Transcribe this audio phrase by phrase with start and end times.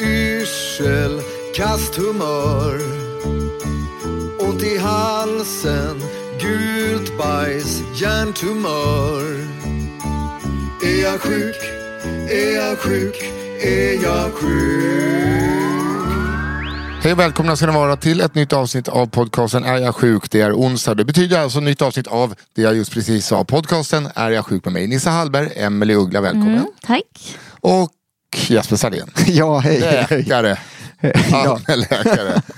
[0.00, 1.20] yrsel,
[1.54, 2.80] kasthumör.
[4.38, 6.00] Ont i halsen,
[6.40, 9.22] gult bajs, hjärntumör.
[10.82, 11.56] Är jag sjuk?
[12.30, 13.16] Är jag sjuk?
[13.62, 15.40] Är jag sjuk?
[17.02, 20.30] Hej och välkomna ska ni vara till ett nytt avsnitt av podcasten Är jag sjuk?
[20.30, 20.94] Det är onsdag.
[20.94, 23.44] Det betyder alltså ett nytt avsnitt av det jag just precis sa.
[23.44, 24.64] Podcasten Är jag sjuk?
[24.64, 26.54] med mig Nissa Hallberg, Emelie Uggla, välkommen.
[26.54, 27.36] Mm, tack.
[27.60, 27.90] Och
[28.36, 29.10] Jesper Sahlén.
[29.26, 29.80] Ja, hej.
[29.80, 30.58] Läkare.
[31.32, 32.42] Allmänläkare.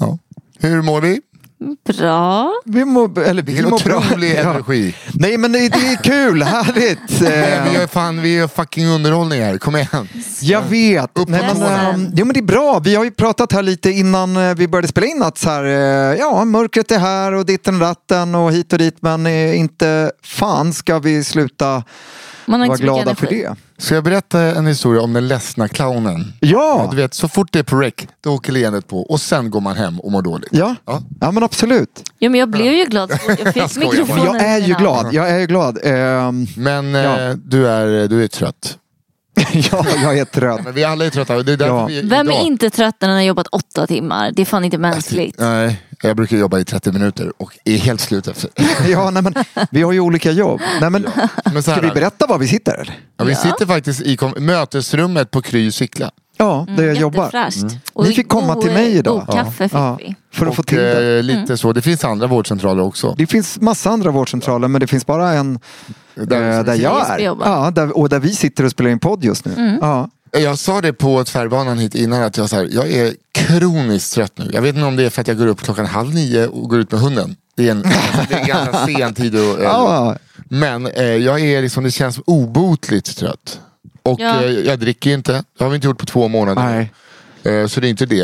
[0.00, 0.18] Ja.
[0.58, 1.20] Hur mår vi?
[1.86, 2.52] Bra.
[2.64, 3.96] Vi mår, eller vi Vilken mår bra.
[3.98, 4.50] otrolig Ja.
[4.50, 4.94] energi.
[5.14, 7.20] Nej men det, det är kul, härligt.
[7.20, 9.58] Nej, vi gör fan, vi gör fucking underhållning här.
[9.58, 10.08] Kom igen.
[10.40, 11.18] Jag vet.
[11.18, 12.78] Upp Nej, men, ehm, jo, men det är bra.
[12.78, 15.64] Vi har ju pratat här lite innan eh, vi började spela in att så här,
[15.64, 18.96] eh, ja, mörkret är här och ditten och datten och hit och dit.
[19.00, 21.82] Men eh, inte fan ska vi sluta
[22.46, 23.42] Man har mycket glada för energi.
[23.76, 23.82] det.
[23.82, 26.32] Ska jag berätta en historia om den ledsna clownen?
[26.40, 29.50] Ja, Du vet, så fort det är på rec, då åker leendet på och sen
[29.50, 30.48] går man hem och mår dåligt.
[30.52, 30.74] ja.
[30.86, 31.02] Ja.
[31.20, 32.10] ja men absolut.
[32.18, 33.20] Jo, men jag blev ju glad jag
[33.54, 34.24] fick Jag mikrofonen.
[34.24, 35.14] Jag är ju glad.
[35.14, 35.78] Jag är ju glad.
[35.84, 37.20] Ehm, Men Ja.
[37.20, 38.78] eh, du, är, du är trött.
[39.52, 40.60] ja, jag är trött.
[40.64, 41.42] Men vi alla är trötta.
[41.42, 41.86] Det är därför Ja.
[41.86, 44.32] vi, Vem idag, är inte trött när den har jobbat åtta timmar?
[44.32, 45.38] Det är fan inte mänskligt.
[45.38, 48.50] Nej, jag brukar jobba i 30 minuter och är helt slut efter.
[48.88, 49.34] Ja, nej, men,
[49.70, 50.60] vi har ju olika jobb.
[50.80, 51.06] Nej, men,
[51.52, 52.74] Men så här, ska vi berätta var vi sitter?
[52.74, 52.98] Eller?
[53.18, 53.38] ja, vi Ja.
[53.38, 56.10] sitter faktiskt i kom- mötesrummet på Kry Sickla.
[56.38, 57.24] Ja, där jag jobbar.
[57.24, 57.76] Jättefräscht.
[57.94, 59.24] Ni fick komma till mig idag.
[59.26, 60.14] God kaffe fick Ja, vi.
[60.32, 61.16] för att få Och till det.
[61.18, 61.72] eh, lite så.
[61.72, 63.14] Det finns andra vårdcentraler också.
[63.18, 65.58] Det finns massa andra vårdcentraler men det finns bara en
[66.14, 67.18] Där- där, där jag är.
[67.18, 69.78] Ja, där, och där vi sitter och spelar in podd just nu.
[69.80, 70.10] Ja.
[70.38, 74.32] Jag sa det på tvärbanan hit innan att jag, så här, jag är kroniskt trött
[74.38, 74.50] nu.
[74.52, 76.68] Jag vet inte om det är för att jag går upp klockan halv nio och
[76.70, 77.36] går ut med hunden.
[77.56, 77.82] Det är en,
[78.28, 79.34] det är en ganska sen tid.
[79.34, 80.16] Och, Ja,
[80.48, 83.60] Men eh, jag är liksom, det känns obotligt trött.
[84.06, 84.42] Och Ja.
[84.44, 85.32] eh, jag dricker ju inte.
[85.58, 86.62] Det har vi inte gjort på två månader.
[86.62, 86.92] nej.
[87.60, 88.22] Eh, så det är inte det.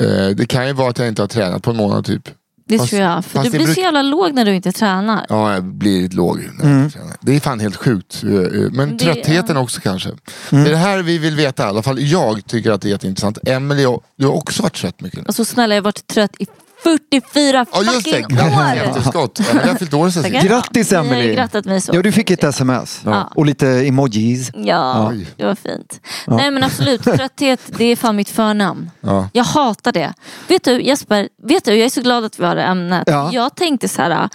[0.00, 2.28] Eh, det kan ju vara att jag inte har tränat på en månad typ.
[2.68, 3.24] Det Fast- tror jag.
[3.24, 5.26] För du blir bruk- så jävla låg när du inte tränar.
[5.28, 6.36] Ja, jag blir lite låg.
[6.38, 6.90] när jag Mm.
[6.90, 7.16] tränar.
[7.20, 8.22] Det är fan helt sjukt.
[8.24, 8.28] Eh,
[8.72, 10.08] Men Det- tröttheten också kanske.
[10.08, 10.64] Mm.
[10.64, 11.62] Det är det här vi vill veta.
[11.62, 13.38] I alla fall jag tycker att det är jätteintressant.
[13.46, 15.24] Emelie, du har också varit trött mycket nu.
[15.28, 16.46] Och så snälla, jag har varit trött i
[16.82, 18.88] 44 Ja just det, fucking grattis år!
[18.88, 19.40] efterskott.
[19.50, 20.44] Emelie har fyllt år sen sist.
[20.46, 21.48] Grattis Emelie.
[21.92, 23.00] Ja, du fick ett sms.
[23.04, 23.32] Ja.
[23.34, 24.50] Och lite emojis.
[24.54, 25.26] Ja, Oj.
[25.36, 26.00] det var fint.
[26.26, 28.90] Nej men absolut, trötthet det är fan mitt förnamn.
[29.00, 29.28] Ja.
[29.32, 30.14] Jag hatar det.
[30.48, 33.02] Vet du Jesper, vet du, jag är så glad att vi har det ämnet.
[33.06, 33.30] Ja.
[33.32, 34.28] Jag tänkte så här,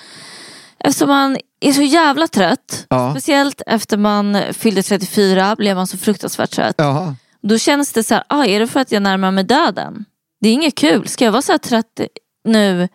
[0.79, 3.11] eftersom man är så jävla trött, Ja.
[3.11, 6.81] speciellt efter man fyllde 34 blev man så fruktansvärt trött.
[7.41, 10.05] Då känns det så här, ah, är det för att jag närmar mig döden?
[10.41, 11.07] Det är inget kul.
[11.07, 12.01] Ska jag vara så här trött
[12.45, 12.88] nu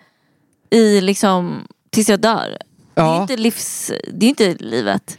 [0.71, 2.57] i liksom tills jag dör?
[2.95, 3.23] Det är Ja.
[3.23, 3.91] inte livs...
[4.13, 5.19] Det är inte livet.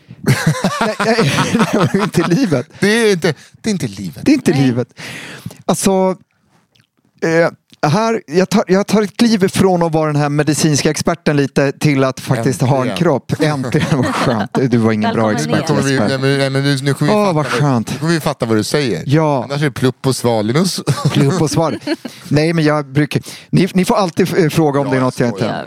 [0.82, 1.32] Nej, nej,
[1.72, 2.68] det var ju inte livet.
[2.80, 4.26] Det, är inte, det är inte livet.
[4.26, 5.00] Det är inte livet.
[5.66, 6.18] Alltså,
[7.22, 7.50] eh,
[7.90, 11.72] här, jag, tar, jag tar ett kliv ifrån att vara den här medicinska experten lite
[11.72, 12.98] till att faktiskt ha en Äntligen.
[12.98, 13.32] kropp.
[13.42, 14.52] Äntligen, vad skönt.
[14.72, 15.70] Du var ingen bra Välkommen expert.
[15.70, 17.92] Nu kommer vi, nej, men, nej, men nu, nu kommer vi, Åh, fatta, vad skönt.
[17.92, 19.04] nu kommer vi fatta vad du säger.
[19.06, 19.44] Ja.
[19.44, 20.82] Annars är det plupp och svalinus.
[21.12, 21.80] Klipp och svar.
[22.28, 23.22] Nej, men jag brukar...
[23.50, 25.66] Ni, ni får alltid eh, fråga om Ja, det är något jag inte...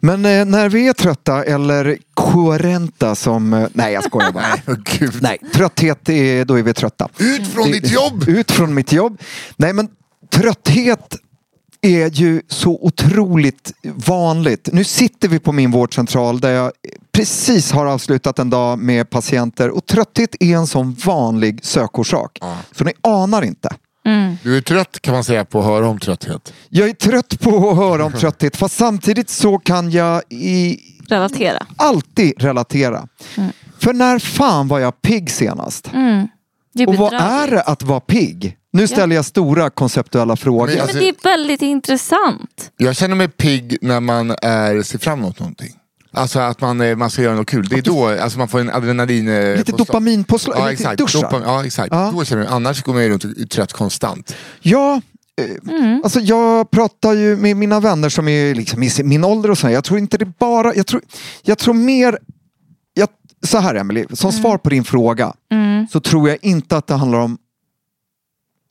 [0.00, 3.54] Men eh, när vi är trötta eller koherenta som...
[3.54, 4.44] Eh, nej, jag skojar bara.
[4.98, 5.14] Gud.
[5.22, 7.08] nej, trötthet, är, då är vi trötta.
[7.18, 8.28] Ut från Det- ditt jobb!
[8.28, 9.20] Ut från mitt jobb.
[9.56, 9.88] Nej, men
[10.32, 11.16] trötthet
[11.84, 14.68] är ju så otroligt vanligt.
[14.72, 16.72] Nu sitter vi på min vårdcentral där jag
[17.12, 22.38] precis har avslutat en dag med patienter och trötthet är en sån vanlig sökorsak.
[22.72, 23.68] Så ni anar inte.
[24.42, 26.52] Du är trött kan man säga på att höra om trötthet.
[26.68, 30.78] Jag är trött på att höra om trötthet fast samtidigt så kan jag i,
[31.08, 31.66] Relatera.
[31.76, 33.08] alltid relatera.
[33.78, 35.90] För när fan var jag pigg senast?
[35.94, 36.28] Mm.
[36.86, 38.56] Och vad är det att vara pigg?
[38.72, 40.66] Nu ställer jag stora konceptuella frågor.
[40.66, 42.70] Men Men Alltså- det är väldigt intressant.
[42.76, 45.72] Jag känner mig pigg när man är, ser fram emot någonting.
[46.16, 47.68] Alltså att man, eh, man ska göra något kul.
[47.68, 49.28] Det är då alltså man får en adrenalin...
[49.28, 49.86] eh, Lite påslag.
[49.86, 51.12] dopaminpåslag, Ja lite exakt.
[51.12, 51.88] Dopamin, ja, exakt.
[51.92, 52.10] Ja.
[52.14, 54.34] Då känner jag, annars går man ju runt trött konstant.
[54.60, 55.00] Ja,
[55.40, 59.58] eh, alltså jag pratar ju med mina vänner som är liksom i min ålder och
[59.58, 59.66] så.
[59.66, 59.74] här.
[59.74, 61.02] Jag tror inte det bara, jag tror,
[61.42, 62.18] jag tror mer,
[63.44, 65.86] så här Emily, som svar på din fråga Mm.
[65.92, 67.38] så tror jag inte att det handlar om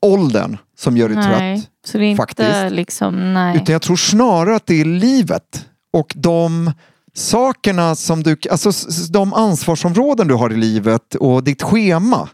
[0.02, 1.70] åldern som gör dig Nej, trött.
[1.86, 2.70] så det är inte faktiskt.
[2.70, 3.56] liksom, nej.
[3.56, 6.72] Utan jag tror snarare att det är livet och de
[7.14, 8.70] sakerna som du, alltså
[9.12, 12.28] de ansvarsområden du har i livet och ditt schema.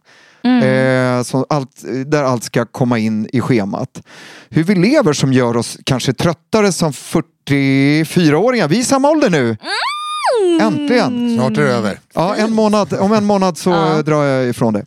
[0.62, 4.02] Eh, som allt, där allt ska komma in i schemat.
[4.48, 8.68] Hur vi lever som gör oss kanske tröttare som 44-åringar.
[8.68, 9.56] Vi är i samma ålder nu.
[10.60, 11.34] Äntligen.
[11.36, 12.00] Snart är det över.
[12.14, 14.02] Ja, en månad, om en månad så Ja.
[14.02, 14.84] drar jag ifrån det.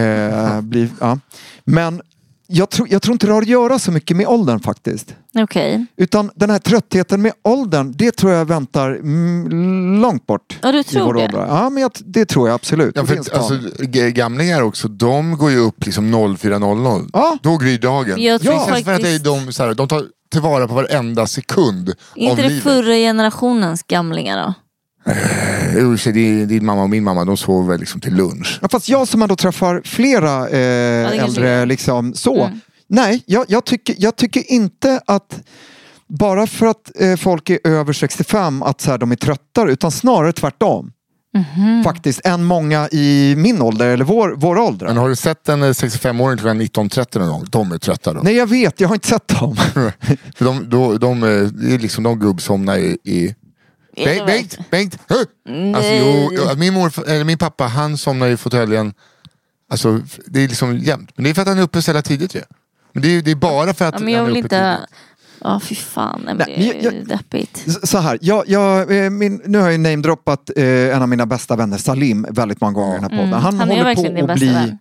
[0.00, 1.18] Eh, blir, ja.
[1.64, 2.00] Men
[2.46, 5.14] jag tror, jag tror inte det har att göra så mycket med åldern faktiskt.
[5.38, 5.86] Okej.
[5.96, 10.58] Utan den här tröttheten med åldern, det tror jag väntar mm, långt bort.
[10.62, 11.24] Ja, du tror det?
[11.24, 11.46] ålder.
[11.48, 12.92] Ja, men jag, det tror jag absolut.
[12.96, 13.58] Ja, Det för, alltså,
[14.10, 17.10] gamlingar också, de går ju upp liksom 04.00.
[17.12, 17.38] Ja.
[17.42, 18.22] Då gryr dagen.
[18.22, 20.68] Jag tror det känns för att det är faktiskt- de, så här, de tar tillvara
[20.68, 22.62] på varenda sekund Är av inte det livet.
[22.62, 24.54] förra generationens gamlingar då?
[25.78, 28.58] Jo, så det är din mamma och min mamma, de sover väl liksom till lunch.
[28.62, 31.66] Ja, fast jag som ändå träffar flera eh, det kanske äldre, är.
[31.66, 32.44] liksom, så.
[32.44, 32.60] Mm.
[32.88, 35.40] Nej, jag, jag, tycker, jag tycker inte att
[36.08, 39.90] bara för att eh, folk är över 65 att så här, de är tröttare, utan
[39.90, 40.92] snarare tvärtom.
[41.34, 41.84] Mhm.
[41.84, 44.86] Faktiskt, än många i min ålder eller vår, vår ålder.
[44.86, 47.44] Men har du sett en eh, 65-åring klockan 19.30 någon gång?
[47.50, 48.20] De är trötta då.
[48.22, 49.56] Nej, jag vet, jag har inte sett dem.
[50.36, 52.98] För de, då, de, eh, det är liksom de gubbsomnar i...
[53.04, 53.34] i
[54.04, 54.98] Bengt, Bengt, Bengt!
[55.76, 58.92] Alltså, jo, jo, min, morf- eller min pappa han somnar i fåtöljen.
[59.70, 61.10] Alltså, det är liksom jämnt.
[61.16, 62.40] Men det är för att han är uppe så jävla tidigt ju.
[62.92, 64.56] Men det är, det är bara för att Ja, men jag han är vill uppe
[64.56, 64.76] inte...
[64.76, 64.90] tidigt.
[65.40, 66.22] Ja, fy fan.
[66.24, 67.66] Nej, men Nej, det men jag- är deppigt.
[67.88, 70.64] Så här, jag, jag, eh, min, nu har jag namedroppat eh,
[70.96, 73.28] en av mina bästa vänner, Salim, väldigt många gånger i den här podden.
[73.28, 73.42] Mm.
[73.42, 74.54] Han är håller verkligen på din att bästa bli...
[74.54, 74.78] vän.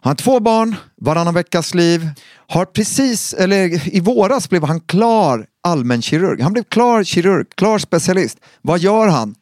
[0.00, 2.08] Han har två barn, varannan veckas liv.
[2.46, 6.42] Har precis, eller i våras blev han klar allmänkirurg.
[6.42, 8.38] Han blev klar kirurg, klar specialist.
[8.62, 9.34] Vad gör han?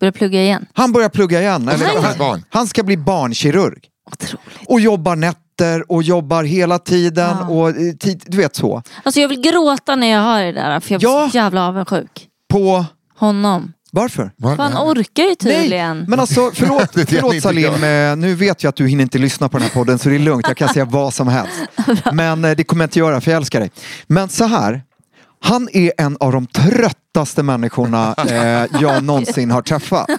[0.00, 0.66] Börjar plugga igen.
[0.72, 1.68] Han börjar plugga igen.
[1.68, 2.44] Eller, han, barn.
[2.50, 3.78] han ska bli barnkirurg.
[4.12, 4.68] Otroligt.
[4.68, 5.38] Och jobbar nätter
[5.88, 7.36] och jobbar hela tiden.
[7.40, 7.48] Ja.
[7.48, 7.74] Och, eh,
[8.26, 8.82] du vet så.
[9.02, 11.28] Alltså jag vill gråta när jag hör det där för jag blir Ja.
[11.30, 12.28] så jävla avundsjuk.
[12.52, 12.84] På...
[13.18, 13.72] Honom.
[13.94, 14.30] Varför?
[14.36, 14.56] Va?
[14.56, 15.96] För han orkar ju tydligen.
[15.98, 19.48] Nej, men alltså förlåt, förlåt Salim, eh, nu vet jag att du hinner inte lyssna
[19.48, 21.52] på den här podden så det är lugnt, jag kan säga vad som helst.
[22.12, 23.70] Men eh, det kommer jag inte göra för jag älskar dig.
[24.06, 24.82] Men så här,
[25.40, 30.06] han är en av de tröttaste människorna eh, jag någonsin har träffat.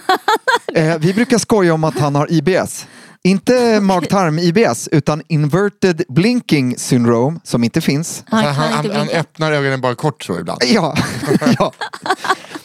[0.74, 2.86] Eh, vi brukar skoja om att han har IBS.
[3.26, 8.24] Inte mag-tarm-IBS utan inverted blinking syndrome som inte finns.
[8.26, 10.60] Han Han, han, han, öppnar ögonen bara kort så ibland.
[10.64, 10.94] Ja,
[11.58, 11.72] ja.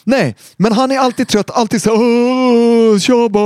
[0.04, 3.40] Nej, men han är alltid trött, alltid så "Åh, tjaba,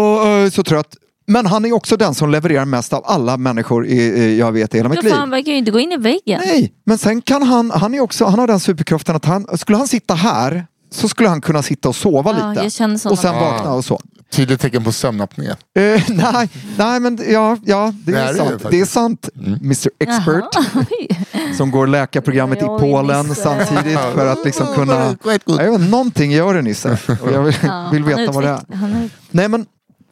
[0.44, 0.95] äh, så trött.
[1.27, 4.74] Men han är också den som levererar mest av alla människor i, i, jag vet
[4.74, 5.13] i hela mitt Men liv.
[5.13, 6.41] han verkar ju inte gå in i väggen.
[6.46, 9.77] Nej, men sen kan han, han är också, han har den superkraften att han, skulle
[9.77, 12.63] han sitta här så skulle han kunna sitta och sova Ja, lite.
[12.63, 14.01] jag känner sådana och sen vakna och så.
[14.36, 15.48] Tydligt tecken på sömnapné.
[15.50, 15.56] Eh,
[16.10, 18.50] nej, nej, men ja, ja det, Det är, det sant.
[18.52, 18.72] faktiskt.
[18.72, 19.30] Det är sant,
[19.62, 20.56] Mr Expert.
[21.58, 25.16] Som går läkarprogrammet i Polen samtidigt för att liksom kunna...
[25.46, 26.98] Jag vet, någonting gör det Nisse.
[27.22, 29.10] Och jag vill, Ja, vill veta vad det är.
[29.32, 29.66] Nej, men,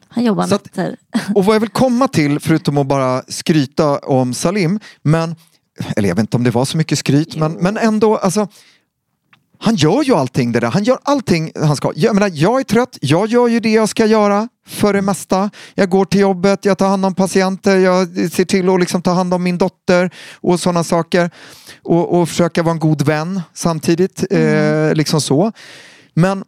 [0.08, 0.68] han jobbar Så att-
[1.34, 5.34] och vad jag vill komma till, förutom att bara skryta om Salim, men,
[5.96, 8.48] eller jag vet inte om det var så mycket skryt, men, men ändå, alltså,
[9.64, 10.70] han gör ju allting det där.
[10.70, 11.92] Han gör allting han ska.
[11.96, 15.50] Jag, menar, jag är trött, jag gör ju det jag ska göra för det mesta.
[15.74, 19.12] Jag går till jobbet, jag tar hand om patienter, jag ser till att liksom ta
[19.12, 21.30] hand om min dotter och sådana saker.
[21.82, 24.24] Och, och försöka vara en god vän samtidigt.
[24.30, 25.52] Eh, liksom så.
[26.14, 26.44] Men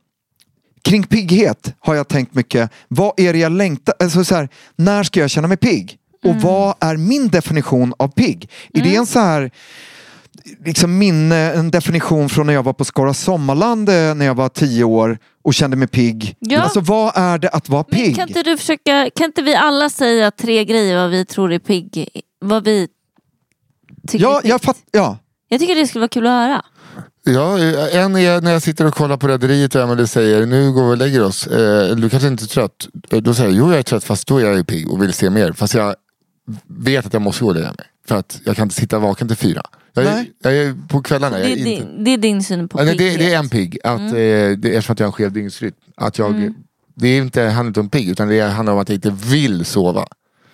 [0.82, 2.70] kring pigghet har jag tänkt mycket.
[2.88, 3.94] Vad är det jag längtar...
[3.98, 5.98] Alltså så här, när ska jag känna mig pigg?
[6.24, 8.50] Och vad är min definition av pigg?
[8.72, 9.50] Är det en så här
[10.64, 14.34] liksom min, eh, en definition från när jag var på Skara Sommarland eh, när jag
[14.34, 16.36] var tio år och kände mig pigg.
[16.38, 16.60] Ja.
[16.60, 18.16] Alltså vad är det att vara Men pigg?
[18.16, 21.58] kan inte du försöka, kan inte vi alla säga tre grejer vad vi tror är
[21.58, 22.08] pigg,
[22.40, 22.88] vad vi
[24.08, 24.48] tycker är Ja, piggt?
[24.50, 25.18] jag fatt, ja.
[25.48, 26.62] Jag tycker det skulle vara kul att höra.
[27.26, 27.58] Ja,
[27.92, 30.92] en är när jag sitter och kollar på Rederiet och Emelie säger nu går vi
[30.92, 31.46] och lägger oss.
[31.46, 32.88] Eh, du kanske inte är trött?
[33.10, 35.02] Eh, Då säger jag jo jag är trött fast då är jag ju pigg och
[35.02, 35.52] vill se mer.
[35.52, 35.94] Fast jag
[36.66, 37.86] vet att jag måste gå och lägga mig.
[38.08, 39.62] För att jag kan inte sitta vaken till fyra.
[39.94, 40.32] Jag Nej.
[40.42, 41.38] jag är på kvällarna.
[41.38, 41.86] Jag Det är är, inte...
[41.86, 43.18] din, det är din syn på nej, det, pigghet.
[43.18, 43.78] det är en pigg.
[43.84, 44.16] Att, eh, det
[44.64, 45.74] är eftersom att jag har en skev dygnsrytm.
[45.96, 46.54] Att jag,
[46.94, 49.64] Det är inte, handlar inte om pigg utan det handlar om att jag inte vill
[49.64, 50.06] sova.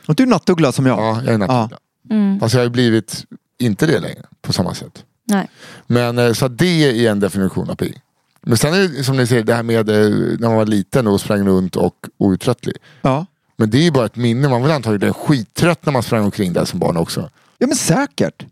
[0.07, 0.99] Och du är nattuggla som jag.
[0.99, 1.79] Ja, jag är nattugla.
[2.11, 2.41] Mm.
[2.41, 3.25] Fast jag har ju blivit
[3.59, 5.05] inte det längre på samma sätt.
[5.25, 5.49] Nej.
[5.87, 8.01] Men eh, så det är en definition av pigg.
[8.43, 9.95] Men sen är det som ni säger det här med eh,
[10.39, 12.77] när man var liten och sprang runt och outtröttlig.
[13.03, 13.17] Ja.
[13.17, 14.49] Men Men det är ju bara ett minne.
[14.49, 17.31] Man var antagligen skittrött när man sprang omkring där som barn också.
[17.59, 18.47] ja men säkert.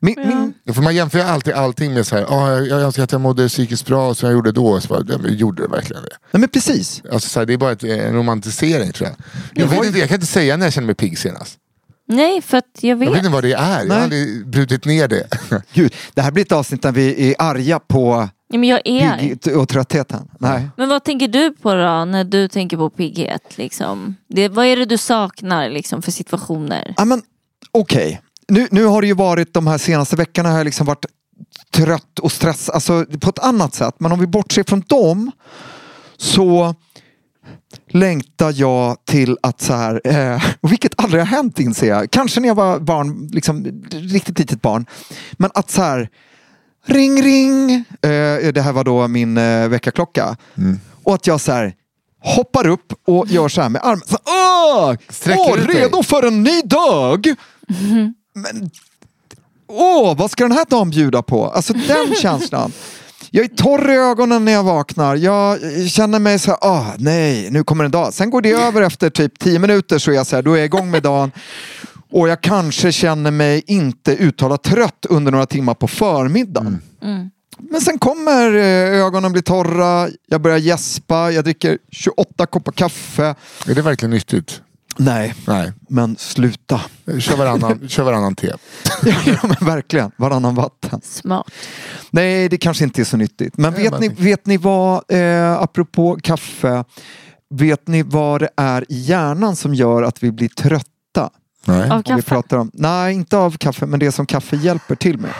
[0.00, 2.80] Min, min, Ja, För man jämför ju alltid allting med så här, ah, jag, jag
[2.82, 4.80] önskar att jag mådde psykiskt bra som jag gjorde då.
[4.80, 6.08] Så bara, ja, men gjorde det verkligen det?
[6.30, 7.02] nej men precis.
[7.12, 9.16] Alltså, så här, det är bara ett, en romantisering tror jag.
[9.64, 11.58] Jag, vet inte, jag kan inte säga när jag känner mig pigg senast.
[12.08, 13.16] Nej, för att jag Jag vet vet.
[13.18, 13.78] inte vad det är.
[13.78, 13.96] Jag Nej.
[13.96, 15.26] har aldrig brutit ner det.
[15.72, 19.10] Gud, det här blir ett avsnitt där vi är arga på Ja, men jag är
[19.12, 19.36] arg.
[19.36, 20.28] pigg och tröttheten.
[20.38, 20.68] Nej.
[20.76, 23.58] Men vad tänker du på då när du tänker på pigghet?
[23.58, 24.14] Liksom?
[24.28, 26.94] Det, vad är det du saknar liksom, för situationer?
[26.96, 27.22] Ja, men
[27.72, 28.20] okej.
[28.48, 31.06] Nu, nu har det ju varit de här senaste veckorna har jag liksom varit
[31.70, 33.94] trött och stressad, alltså på ett annat sätt.
[33.98, 35.30] Men om vi bortser från dem
[36.16, 36.74] så
[37.90, 42.48] längtar jag till att så här, eh, vilket aldrig har hänt inser jag, kanske när
[42.48, 44.86] jag var barn, liksom riktigt litet barn.
[45.32, 46.08] Men att så här,
[46.86, 47.70] ring ring,
[48.02, 50.36] eh, det här var då min eh, väckarklocka.
[51.02, 51.74] Och att jag så här
[52.20, 54.02] hoppar upp och gör så här med armen.
[54.06, 55.66] Så, åh, Sträcker åh, dig.
[55.66, 57.26] redo för en ny dag!
[58.36, 58.70] Men,
[59.66, 61.50] åh, vad ska den här dagen bjuda på?
[61.50, 62.72] Alltså den känslan.
[63.30, 65.16] Jag är torr i ögonen när jag vaknar.
[65.16, 65.58] Jag
[65.90, 68.14] känner mig så här, ah, nej, nu kommer en dag.
[68.14, 70.56] Sen går det över efter typ tio minuter så är jag så här, då är
[70.56, 71.30] jag igång med dagen.
[72.10, 76.82] Och jag kanske känner mig inte uttalat trött under några timmar på förmiddagen.
[77.58, 83.34] Men sen kommer eh, ögonen bli torra, jag börjar gäspa, jag dricker 28 koppar kaffe.
[83.66, 84.60] är det verkligen nyttigt?
[84.98, 85.72] Nej, Nej.
[85.88, 86.80] men sluta.
[87.18, 88.46] Kör varannan, kör varannan te.
[89.26, 91.00] ja men verkligen, varannan vatten.
[91.04, 91.46] Smart.
[92.10, 93.56] Nej, det kanske inte är så nyttigt.
[93.56, 96.84] Men Nej, vet ni, vet ni vad, eh, apropå kaffe,
[97.54, 101.30] vet ni vad det är i hjärnan som gör att vi blir trötta?
[101.64, 101.90] Nej.
[101.90, 102.22] Av Om vi kaffe?
[102.28, 105.30] pratar om, nej, inte av kaffe, men det som kaffe hjälper till med.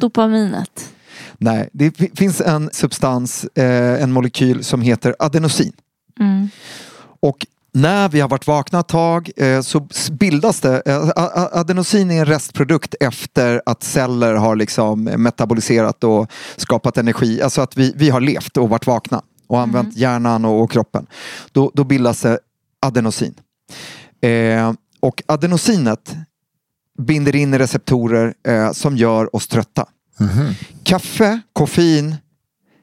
[0.00, 0.88] Dopaminet.
[1.38, 5.72] Nej, det fi- finns en substans, eh, en molekyl som heter adenosin.
[6.20, 6.48] Mm.
[7.20, 11.10] Och när vi har varit vakna ett tag eh, så bildas det, eh,
[11.52, 17.42] adenosin är en restprodukt efter att celler har liksom metaboliserat och skapat energi.
[17.42, 21.06] Alltså att vi, vi har levt och varit vakna och använt hjärnan och, och kroppen.
[21.52, 22.38] Då, då bildas det
[22.86, 23.34] adenosin.
[24.22, 26.16] Eh, och adenosinet
[26.98, 28.34] binder in receptorer
[28.72, 29.86] som gör oss trötta.
[30.84, 32.16] Kaffe, koffein,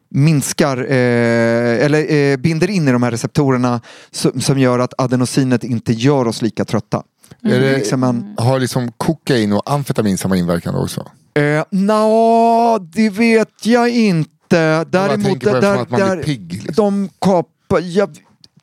[0.10, 5.64] minskar eh, eller eh, binder in i de här receptorerna som, som gör att adenosinet
[5.64, 7.04] inte gör oss lika trötta.
[7.44, 11.06] Är det, Liksom en, Har liksom kokain och amfetamin samma inverkan också?
[11.40, 14.56] eh, Nå, det vet jag inte.
[14.58, 16.74] jag Däremot, på där, eftersom att man där, pigg, liksom.
[16.76, 18.08] de kapar, ja,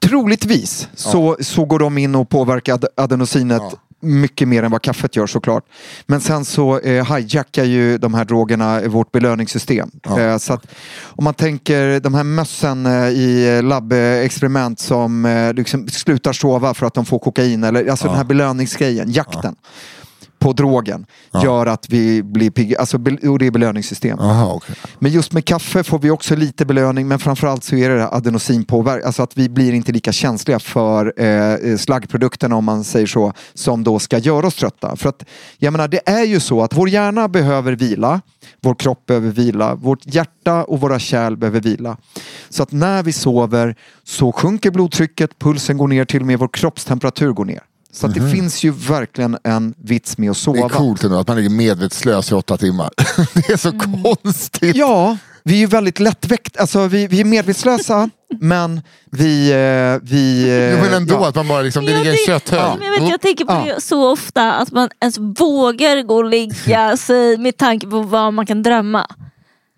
[0.00, 3.78] troligtvis så, så går de in och påverkar ad- adenosinet Ja.
[4.04, 5.64] Mycket mer än vad kaffet gör såklart.
[6.06, 9.90] Men sen så eh, hijackar ju de här drogerna vårt belöningssystem.
[10.02, 10.20] Ja.
[10.20, 10.66] Eh, så att
[11.04, 16.86] om man tänker de här mössen eh, i labbexperiment som eh, liksom slutar sova för
[16.86, 19.56] att de får kokain, eller alltså den här belöningsgrejen, jakten
[20.38, 21.06] på drogen,
[21.42, 22.96] gör att vi blir pigga, alltså,
[23.28, 24.18] och det är belöningssystem.
[24.18, 24.76] Aha, okej.
[24.98, 29.06] Men just med kaffe får vi också lite belöning men framförallt så är det adenosinpåverkan,
[29.06, 33.84] alltså att vi blir inte lika känsliga för eh, slaggprodukterna om man säger så, som
[33.84, 34.96] då ska göra oss trötta.
[34.96, 35.24] För att
[35.58, 38.20] jag menar det är ju så att vår hjärna behöver vila,
[38.60, 41.96] vår kropp behöver vila, vårt hjärta och våra kärl behöver vila.
[42.48, 46.48] Så att när vi sover så sjunker blodtrycket, pulsen går ner, till och med vår
[46.48, 47.62] kroppstemperatur går ner.
[47.94, 50.64] Så att det finns ju verkligen en vits med att Det sova.
[50.64, 52.90] är coolt ändå att man ligger medvetslös i åtta timmar.
[53.34, 54.76] det är så konstigt.
[54.76, 56.56] Ja, vi är ju väldigt lättväckt.
[56.56, 58.10] Alltså, vi, vi är medvetslösa,
[58.40, 59.50] men vi...
[59.52, 61.28] Eh, vi Jo, eh, men ändå ja.
[61.28, 62.60] att man bara liksom, det ligger en det- kötthög.
[62.60, 63.74] Ja, jag, vet, jag tänker på Ja.
[63.74, 68.34] det så ofta att man ens vågar gå och lägga sig med tanke på vad
[68.34, 69.06] man kan drömma.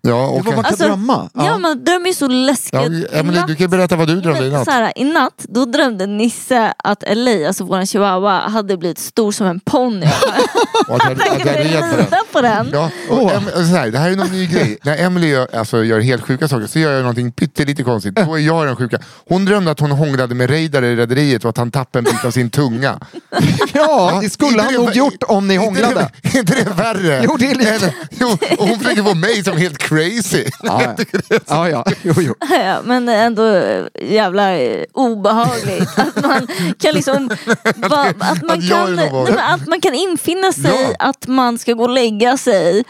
[0.01, 1.29] Ja, Det och var man kan Alltså, drömma.
[1.33, 2.73] Ja, man drömmer ju så läskigt.
[2.73, 4.65] Ja, natt- du kan berätta vad du drömde i natt.
[4.65, 9.31] Så här, I natt då drömde Nisse att LA, alltså vår chihuahua, hade blivit stor
[9.31, 10.05] som en ponny.
[10.89, 11.07] Att på
[11.43, 11.57] den.
[11.63, 12.69] rida på den.
[12.73, 14.77] Ja, och em, så här, det här är någon ny grej.
[14.83, 18.15] När Emily gör, alltså, gör helt sjuka saker så gör jag någonting pyttelite konstigt.
[18.15, 18.99] Då är jag den sjuka.
[19.29, 22.25] Hon drömde att hon hånglade med Reidar i Rederiet och att han tappade en bit
[22.25, 22.99] av sin tunga.
[23.73, 26.09] Ja, det skulle han nog gjort om ni Inte hånglade.
[26.21, 27.21] det- Inte det värre?
[27.25, 29.96] Jo, det är lite- Än- Jo, och hon försöker få mig som helt crazy.
[30.63, 31.39] Ja, ja.
[31.47, 31.83] ja, ja.
[32.01, 32.33] Jo, jo.
[32.49, 33.43] Ja, men ändå
[34.01, 35.89] jävla eh, obehagligt.
[35.99, 36.47] Att man
[36.79, 37.27] kan liksom...
[37.75, 41.09] va, att, man kan, nej, att man kan infinna sig Ja.
[41.09, 42.83] att man ska gå och lägga sig.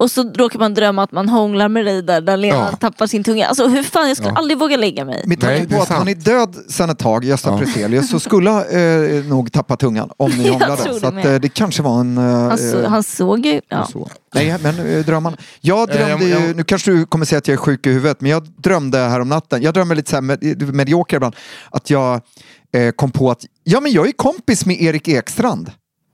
[0.00, 2.76] Och så råkar man drömma att man hånglar med Reidar där Lena Ja.
[2.76, 3.46] tappar sin tunga.
[3.46, 4.36] Alltså hur fan, jag skulle Ja.
[4.38, 5.22] aldrig våga lägga mig.
[5.26, 5.98] Med tanke på att sant.
[5.98, 10.10] han är död sedan ett tag, Gösta Freselius, så skulle han eh, nog tappa tungan
[10.16, 10.76] om ni hånglade.
[11.00, 12.18] Så att, eh, det kanske var en...
[12.18, 13.60] Eh, Han, så, han såg ju...
[13.68, 13.86] Ja.
[13.92, 14.08] så.
[14.34, 15.36] Nej, men eh, drömmarna.
[15.60, 18.20] Jag Eh, drömde ju, nu kanske du kommer säga att jag är sjuk i huvudet,
[18.20, 21.36] men jag drömde här om natten, jag drömmer lite så här med, medioker ibland,
[21.70, 22.20] att jag
[22.72, 25.70] eh, kom på att, ja men jag är kompis med Erik Ekstrand,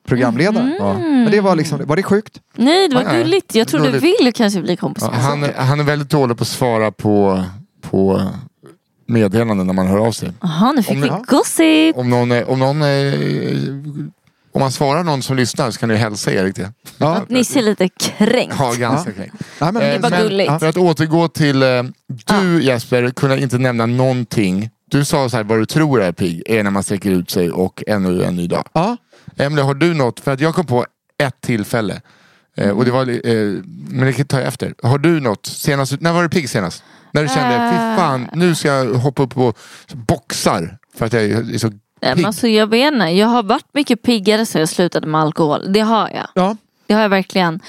[0.06, 0.76] programledare.
[0.78, 0.98] Ja.
[0.98, 2.40] Men det var liksom, var det sjukt?
[2.56, 3.54] Nej, det var Nej, gulligt.
[3.54, 6.36] Jag tror du vill kanske bli kompis Ja, med han, är- han är väldigt dålig
[6.36, 7.44] på att svara på,
[7.80, 8.22] på
[9.06, 10.32] meddelanden när man hör av sig.
[10.42, 11.96] Jaha, nu fick Om vi det- gossip.
[11.96, 13.14] Om någon, är- om någon är,
[14.52, 16.72] om man svarar någon som lyssnar så kan du hälsa Erik det.
[16.98, 18.54] Ja, Nisse är lite kränkt.
[18.58, 19.34] Ja, ganska kränkt.
[19.60, 20.52] Nej, men, Eh, var men gulligt.
[20.60, 21.82] För att återgå till, eh,
[22.26, 24.70] du Jesper kunde inte nämna någonting.
[24.90, 27.50] Du sa så här, vad du tror är pigg är när man sträcker ut sig
[27.50, 28.64] och ännu en ny dag.
[28.72, 28.96] ja.
[29.36, 30.20] Emelie, har du något?
[30.20, 30.86] För att jag kom på
[31.18, 32.00] ett tillfälle.
[32.56, 34.74] Eh, och det var, eh, men det tar jag efter.
[34.82, 35.46] Har du något?
[35.46, 36.82] Senast, när var du pigg senast?
[37.12, 37.70] När du kände, Eh.
[37.70, 39.54] fy fan, nu ska jag hoppa upp på
[39.92, 40.78] boxar.
[40.94, 42.26] För att jag är så Nej, men pigg.
[42.26, 45.72] alltså, jag vet inte, jag har varit mycket piggare sen jag slutade med alkohol.
[45.72, 46.26] Det har jag.
[46.34, 46.56] ja.
[46.86, 47.60] Det har jag verkligen.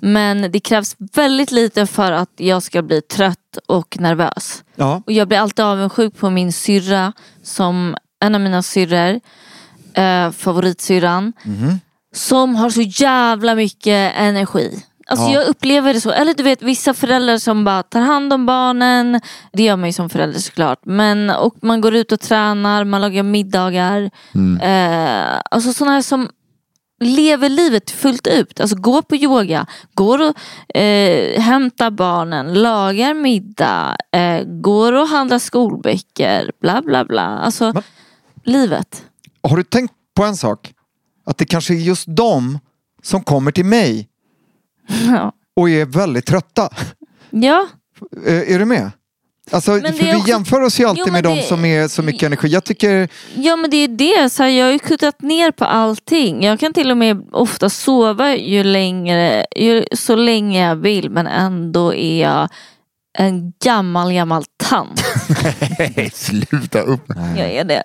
[0.00, 4.64] Men det krävs väldigt lite för att jag ska bli trött och nervös.
[4.74, 5.02] ja.
[5.06, 9.20] Och jag blir alltid avundsjuk på min syrra som en av mina syrror,
[9.94, 11.32] eh, favoritsyrran,
[12.14, 14.82] som har så jävla mycket energi.
[15.06, 15.32] Alltså Ja.
[15.32, 16.10] jag upplever det så.
[16.10, 19.20] Eller du vet vissa föräldrar som bara tar hand om barnen.
[19.52, 20.78] Det gör man ju som förälder såklart.
[20.84, 24.10] Men, och man går ut och tränar, man lagar middagar.
[24.62, 26.28] Eh, alltså sådana här som
[27.00, 28.60] lever livet fullt ut.
[28.60, 35.38] Alltså går på yoga, går och eh, hämtar barnen, lagar middag, eh, går och handlar
[35.38, 37.22] skolböcker, bla bla bla.
[37.22, 37.82] Alltså Men-
[38.44, 39.02] livet.
[39.48, 40.72] Har du tänkt på en sak?
[41.26, 42.58] Att det kanske är just de
[43.02, 44.08] som kommer till mig
[45.10, 45.32] Ja.
[45.56, 46.68] och är väldigt trötta.
[47.30, 47.66] ja,
[48.26, 48.90] Eh, är du med?
[49.50, 51.46] Alltså, Men för det vi också- jämför oss ju alltid Jo, med men de det-
[51.46, 52.48] som är så mycket energi.
[52.48, 54.30] Jag tycker, ja men det är det.
[54.30, 56.42] Så här, jag har ju kuttat ner på allting.
[56.44, 61.26] Jag kan till och med ofta sova ju längre, ju, så länge jag vill men
[61.26, 62.48] ändå är jag
[63.18, 65.02] en gammal gammal tant.
[65.78, 67.04] Nej, sluta upp.
[67.36, 67.82] Jag är det.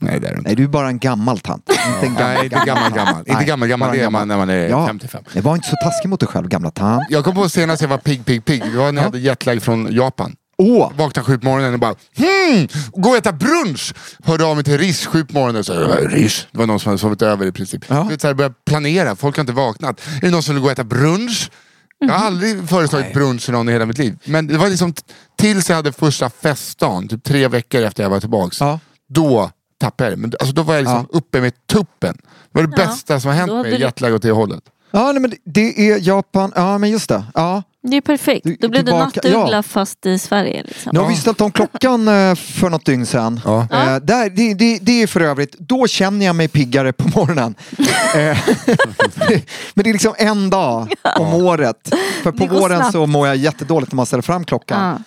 [0.00, 0.48] Nej, det är det inte.
[0.48, 1.70] nej du är bara en gammal tant.
[1.70, 3.18] Inte en gammal, Nej, inte gammal gammal.
[3.18, 4.86] Inte Nej, gammal gammal, bara det är man när man är Ja.
[4.86, 5.22] 55.
[5.32, 7.06] Det var inte så taskig mot dig själv, gamla tant.
[7.10, 8.62] Jag kom på senast jag var pigg, pigg, pigg.
[8.72, 10.36] Det var när jag hade jetlag från Japan.
[10.58, 10.90] Åh!
[10.96, 13.94] Vaknade sju på morgonen och bara hmm, gå och äta brunch.
[14.24, 16.46] Hörde av mig till Rish sju på morgonen sa "Äh, Rish.
[16.52, 17.84] Det var någon som hade sovit över i princip.
[17.88, 18.02] Ja.
[18.02, 20.00] Du vet, så här, planera, folk har inte vaknat.
[20.16, 21.50] Är det någon som vill gå och äta brunch?
[21.98, 24.18] Jag har aldrig föreslagit brunch till någon i hela mitt liv.
[24.24, 25.02] Men det var liksom t-
[25.38, 28.60] tills jag hade första festdagen, typ tre veckor efter jag var tillbaks.
[28.60, 28.78] Ja.
[29.08, 30.22] Då tappade jag det.
[30.22, 32.14] Men alltså, då var jag liksom uppe med tuppen.
[32.22, 32.86] Det var det Ja.
[32.86, 34.62] bästa som har hänt hade mig, du- jetlag åt det hållet.
[34.90, 36.52] Ja, nej, men det- det är Japan.
[36.56, 37.24] Ja, men just det.
[37.34, 37.62] Ja.
[37.82, 38.44] Det är perfekt.
[38.44, 39.62] Du- Då blir tillbaka- nattuggla ja.
[39.62, 40.62] fast i Sverige.
[40.62, 40.90] Liksom.
[40.94, 43.40] Nu har vi ställt om klockan eh, för något dygn sedan.
[43.44, 43.60] Ja.
[43.72, 47.54] Eh, där, det, det, det är för övrigt, då känner jag mig piggare på morgonen.
[48.16, 48.38] Eh,
[49.74, 51.76] Men det är liksom en dag om året.
[52.22, 52.92] För på Det våren snabbt.
[52.92, 54.82] så mår jag jättedåligt när man ställer fram klockan.
[54.88, 54.98] Ja.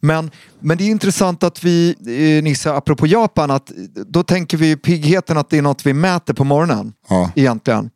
[0.00, 1.94] Men, men det är intressant att vi,
[2.38, 3.72] eh, Nisse, apropå Japan, att
[4.06, 6.92] då tänker vi piggheten att det är något vi mäter på morgonen.
[7.08, 7.30] Ja.
[7.36, 7.90] Egentligen.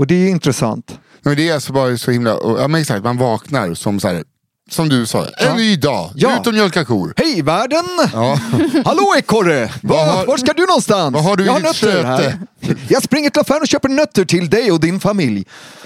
[0.00, 0.98] Och det är intressant.
[1.22, 4.24] Men det är alltså bara så himla, ja men exakt, man vaknar som så här,
[4.70, 5.54] som du sa, en Ja.
[5.54, 6.40] ny dag, Ja.
[6.40, 7.14] ut och mjölka kor.
[7.16, 7.84] Hej världen!
[8.12, 8.38] Ja.
[8.84, 9.70] Hallå ekorre!
[9.82, 11.14] Var, var ska du någonstans?
[11.14, 12.06] vad har du jag har nötter sköte?
[12.06, 12.38] här.
[12.88, 15.44] Jag springer till affären och köper nötter till dig och din familj.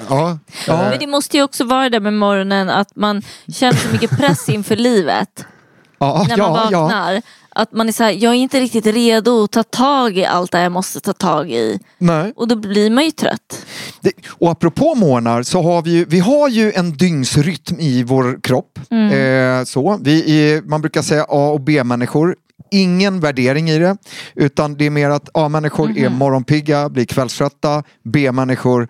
[0.09, 0.39] Ja.
[0.67, 3.23] Men det måste ju också vara det med morgonen att man
[3.53, 5.45] känner så mycket press inför livet.
[5.99, 6.81] Ja, När man ja, ja.
[6.83, 7.23] vaknar.
[7.55, 10.53] Att man är så här, jag är inte riktigt redo att ta tag i allt
[10.53, 11.79] det jag måste ta tag i.
[11.99, 12.33] Nej.
[12.37, 13.67] Och då blir man ju trött.
[14.01, 18.41] Det, och apropå morgnar så har vi ju, vi har ju en dygnsrytm i vår
[18.43, 18.79] kropp.
[18.91, 19.99] Eh, så.
[20.03, 22.37] Vi är, man brukar säga A och B-människor.
[22.71, 23.97] Ingen värdering i det.
[24.35, 27.83] Utan det är mer att A-människor är morgonpigga, blir kvällströtta.
[28.05, 28.89] B-människor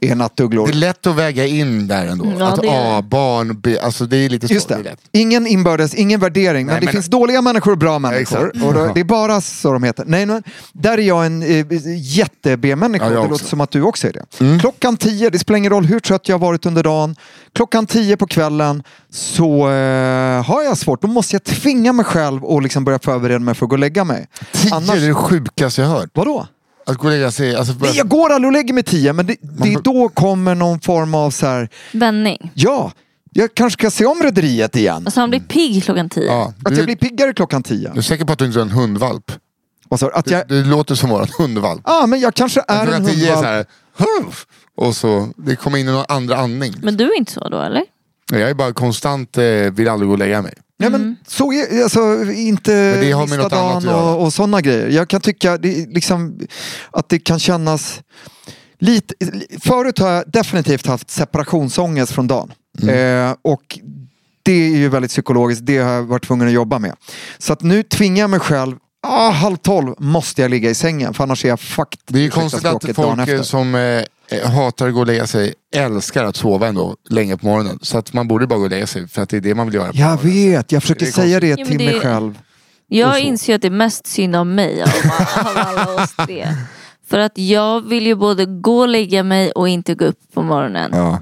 [0.00, 0.66] är nattugglor.
[0.66, 2.32] Det är lätt att väga in där ändå.
[2.38, 4.46] Ja, att det är A, barn, B, alltså det är lite.
[4.54, 4.78] Just det.
[4.82, 4.98] lätt.
[5.12, 6.66] Ingen inbördes, ingen värdering.
[6.66, 8.20] Men Nej, det men- finns dåliga människor och bra människor.
[8.48, 8.64] exakt.
[8.66, 8.90] och då, Ja.
[8.94, 10.04] det är bara så de heter.
[10.06, 13.04] Nej, men, där är jag en eh, jätte-B-människa.
[13.04, 13.30] Ja, det också.
[13.30, 14.60] låter som att du också är det.
[14.60, 17.16] Klockan tio, det spelar ingen roll hur trött jag har varit under dagen.
[17.54, 21.02] Klockan tio på kvällen så eh, har jag svårt.
[21.02, 23.78] Då måste jag tvinga mig själv och liksom börja förbereda mig för att gå och
[23.78, 24.26] lägga mig.
[24.52, 26.10] Tio Annars- är det sjukaste jag hört.
[26.14, 26.46] Vadå?
[26.86, 29.26] Att gå och lägga sig, alltså, Nej, jag går aldrig och lägger mig tio, men
[29.26, 32.50] det, det är då kommer någon form av så här, Vändning.
[32.54, 32.92] ja,
[33.32, 35.02] jag kanske ska se om Rederiet igen.
[35.06, 36.24] Alltså han blir pigg klockan tio.
[36.26, 37.90] ja, Att du, jag blir piggare klockan tio.
[37.92, 39.32] du är säker på att du inte är en hundvalp?
[40.00, 40.10] Du?
[40.14, 41.82] Att jag, Det, det låter som våran hundvalp.
[41.84, 43.64] Ja, men jag kanske är en Klockan tio är så
[44.04, 44.36] hundvalp.
[44.76, 46.74] här, och så det kommer in någon andra andning.
[46.82, 47.82] Men du är inte så då eller?
[48.30, 50.54] Jag är bara konstant, eh, vill aldrig gå och lägga mig.
[50.76, 54.14] Ja, men så är alltså inte det har med mista något annat att dagen göra.
[54.14, 54.88] och, och sådana grejer.
[54.88, 56.40] Jag kan tycka det, liksom,
[56.90, 58.00] att det kan kännas
[58.78, 59.14] lite...
[59.60, 62.52] Förut har jag definitivt haft separationsångest från dagen.
[62.82, 63.28] Mm.
[63.28, 63.78] Eh, och
[64.42, 66.96] det är ju väldigt psykologiskt, det har jag varit tvungen att jobba med.
[67.38, 71.14] Så att nu tvingar jag mig själv Ah, halv tolv måste jag ligga i sängen
[71.14, 72.00] för annars är jag fucked.
[72.06, 74.02] Det är ju konstigt att folk som eh,
[74.44, 77.78] hatar att gå och lägga sig älskar att sova ändå länge på morgonen.
[77.82, 79.66] Så att man borde bara gå och lägga sig för att det är det man
[79.66, 79.92] vill göra.
[79.92, 80.50] på Jag morgonen.
[80.52, 82.38] vet, jag försöker säga det Ja, men till det- mig själv.
[82.86, 84.88] Jag inser att det är mest synd om mig av,
[85.46, 86.48] av alla oss tre.
[87.08, 90.42] För att jag vill ju både gå och lägga mig och inte gå upp på
[90.42, 90.90] morgonen.
[90.94, 91.18] Ja.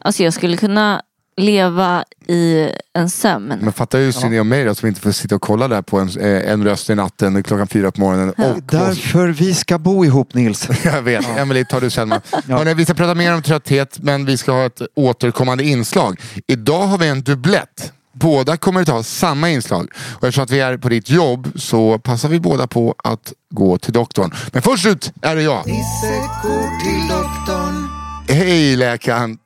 [0.00, 1.02] Alltså jag skulle kunna
[1.38, 3.54] leva i en sömn.
[3.60, 5.98] Men fattar ju synd om mig då, som inte får sitta och kolla där på
[5.98, 8.30] en, eh, en röst i natten klockan fyra på morgonen.
[8.30, 10.68] Och, Därför vi ska bo ihop Nils.
[10.84, 11.38] Jag vet.
[11.38, 12.10] Emelie, tar du sen.
[12.48, 16.20] Hörrni, vi ska prata mer om trötthet, men vi ska ha ett återkommande inslag.
[16.46, 17.92] Idag har vi en dubblett.
[18.12, 19.90] Båda kommer att ta samma inslag.
[19.94, 23.78] Och eftersom att vi är på ditt jobb så passar vi båda på att gå
[23.78, 24.34] till doktorn.
[24.52, 25.64] Men först ut är det jag.
[28.28, 29.38] Hej läkaren.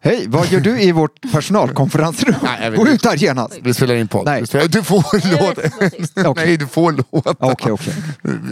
[0.00, 2.34] Hej, vad gör du i vårt personalkonferensrum?
[2.42, 3.58] Nej, jag Gå ut här genast!
[3.62, 4.24] Vi spelar in podd.
[4.24, 4.44] Nej.
[4.68, 6.34] Du får låta.
[6.44, 7.34] Nej, du får låta.
[7.38, 7.94] Okej, okej.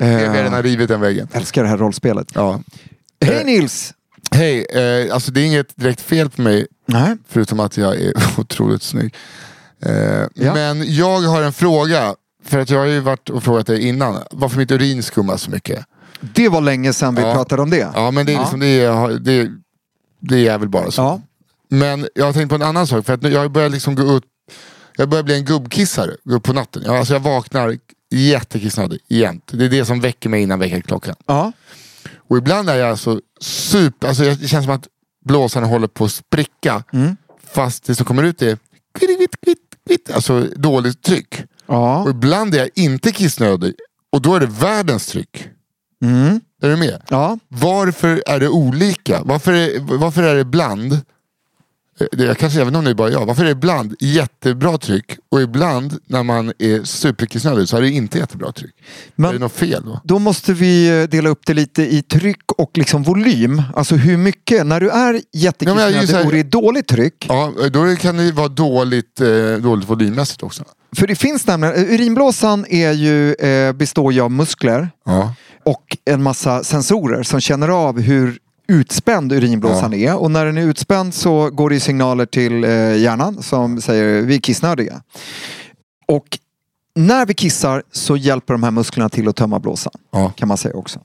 [0.01, 1.29] Vi har redan rivit den väggen.
[1.33, 2.29] Älskar det här rollspelet.
[2.35, 2.61] Ja.
[3.25, 3.95] Hej Nils!
[4.31, 7.17] Hej, eh, alltså det är inget direkt fel på mig Nej.
[7.29, 9.15] Förutom att jag är otroligt snygg.
[9.83, 9.93] Eh,
[10.35, 10.55] Ja.
[10.55, 12.15] Men jag har en fråga.
[12.45, 14.17] För att jag har ju varit och frågat dig innan.
[14.31, 15.85] Varför mitt urin skummar så mycket.
[16.21, 17.35] Det var länge sedan vi Ja.
[17.35, 17.89] pratade om det.
[17.95, 19.49] Ja men det är, liksom, det är, det,
[20.21, 21.03] det är väl bara så.
[21.03, 21.21] Ja.
[21.69, 23.07] Men jag har tänkt på en annan sak.
[23.07, 24.25] För att jag börjar liksom gå upp.
[24.97, 26.17] Jag börjar bli en gubbkissare.
[26.25, 26.83] Gå upp på natten.
[26.87, 27.77] Jag, alltså jag vaknar
[28.11, 29.51] jättekissnödig jämt.
[29.55, 31.15] Det är det som väcker mig innan väckarklockan.
[31.27, 31.53] Ja.
[32.29, 34.89] Och ibland är jag så super, alltså jag- det känns som att
[35.25, 36.85] blåsarna håller på att spricka.
[36.93, 37.17] Mm.
[37.53, 38.59] Fast det som kommer ut är
[38.99, 41.35] kvitt, kvitt, kvitt, alltså dåligt tryck.
[41.67, 42.11] Och Ja.
[42.11, 43.75] ibland är jag inte kissnödig
[44.13, 45.49] och då är det världens tryck.
[46.05, 46.41] Mm.
[46.63, 47.03] Är du med?
[47.09, 47.39] Ja.
[47.49, 49.23] Varför är det olika?
[49.25, 51.01] Varför är, varför är det ibland,
[52.19, 55.43] jag kanske även om det är bara jag, varför är det ibland jättebra tryck och
[55.43, 58.75] ibland när man är superkissnödig så är det inte jättebra tryck?
[59.17, 60.01] Men- är det något fel då?
[60.05, 63.63] Då måste vi eh, dela upp det lite i tryck och liksom volym.
[63.75, 64.67] Alltså hur mycket.
[64.67, 67.27] När du är jättekissnödig och det är dåligt tryck.
[67.29, 69.27] Ja, då kan det vara dåligt, eh,
[69.63, 70.65] dåligt volymmässigt också.
[70.97, 75.35] För det finns nämligen, eh, urinblåsan är ju, eh, består ju av muskler Ja.
[75.65, 80.17] och en massa sensorer som känner av hur utspänd urinblåsan är.
[80.17, 84.35] Och när den är utspänd så går det signaler till eh, hjärnan som säger vi
[84.35, 85.03] är kissnödiga.
[86.07, 86.39] Och
[86.95, 89.93] när vi kissar så hjälper de här musklerna till att tömma blåsan.
[90.13, 90.33] Ja.
[90.37, 91.01] Kan man säga också.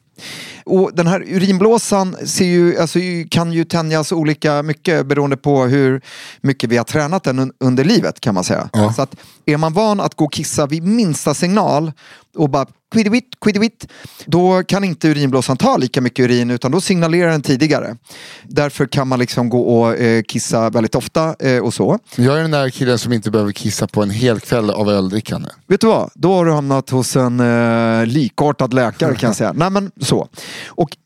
[0.65, 6.01] Och den här urinblåsan ser ju, alltså, kan ju tänjas olika mycket beroende på hur
[6.41, 8.69] mycket vi har tränat den un- under livet kan man säga.
[8.73, 8.93] Ja.
[8.93, 11.91] Så att är man van att gå och kissa vid minsta signal
[12.37, 13.87] och bara quiddivitt, quiddivitt,
[14.25, 17.95] då kan inte urinblåsan ta lika mycket urin utan då signalerar den tidigare.
[18.43, 21.99] Därför kan man liksom gå och eh, kissa väldigt ofta eh, och så.
[22.15, 25.49] Jag är den där killen som inte behöver kissa på en hel kväll av öldrickande.
[25.67, 26.09] Vet du vad?
[26.13, 29.53] Då har du hamnat hos en eh, likartad läkare kan jag säga.
[29.55, 30.27] Nej men så.
[30.67, 30.97] Och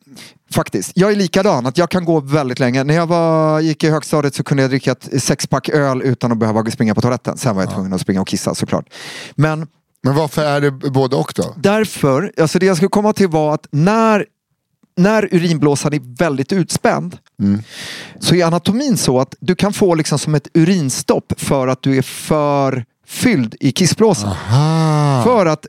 [0.51, 1.65] faktiskt, jag är likadan.
[1.65, 2.83] Att jag kan gå väldigt länge.
[2.83, 6.37] När jag var, gick i högstadiet så kunde jag dricka ett sexpack öl utan att
[6.37, 7.37] behöva springa på toaletten.
[7.37, 8.85] Sen var jag tvungen att springa och kissa såklart.
[9.35, 9.67] Men
[10.03, 11.53] Men varför är det både och då?
[11.57, 14.25] därför, alltså det jag skulle komma till var att när,
[14.97, 17.17] när urinblåsan är väldigt utspänd
[18.19, 21.97] så är anatomin så att du kan få liksom som ett urinstopp för att du
[21.97, 24.35] är för fylld i kissblåsan.
[24.51, 25.23] Ah.
[25.23, 25.65] För att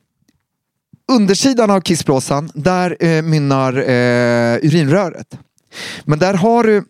[1.12, 5.38] undersidan av kissblåsan, där eh, mynnar eh, urinröret.
[6.04, 6.84] Men där har du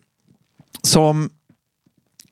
[0.81, 1.29] som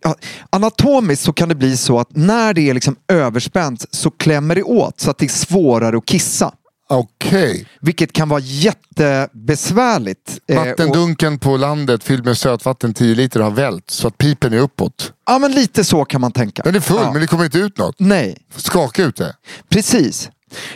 [0.03, 0.15] ja,
[0.49, 4.63] Anatomiskt så kan det bli så att när det är liksom överspänt så klämmer det
[4.63, 6.51] åt så att det är svårare att kissa.
[6.89, 7.67] Okej.
[7.81, 10.39] Vilket kan vara jättebesvärligt.
[10.47, 14.53] Eh, och- Vattendunken på landet fylld med sötvatten 10 liter har vält så att pipen
[14.53, 15.13] är uppåt.
[15.25, 16.61] Ja men lite så kan man tänka.
[16.63, 17.11] Den är full Ja.
[17.11, 17.95] men det kommer inte ut något.
[17.99, 19.35] Nej, Skaka ut det.
[19.69, 20.29] precis.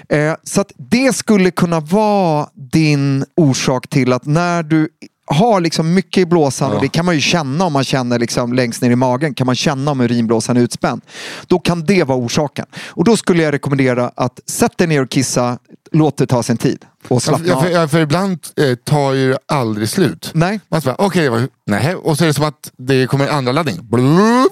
[0.09, 4.89] Eh, så att det skulle kunna vara din orsak till att när du
[5.31, 8.53] har liksom mycket i blåsan och det kan man ju känna om man känner liksom
[8.53, 9.33] längst ner i magen.
[9.33, 11.01] Kan man känna om urinblåsan är utspänd.
[11.47, 12.65] Då kan det vara orsaken.
[12.87, 15.57] Och då skulle jag rekommendera att sätt dig ner och kissa.
[15.91, 16.85] Låt det ta sin tid.
[17.07, 20.31] Och slappna Ja, för, ja, för ibland eh, tar ju aldrig slut.
[20.33, 21.95] Nej, Man bara, okej, var- nej.
[21.95, 23.79] Och så är det som att det kommer en andra laddning.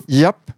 [0.08, 0.52] Japp.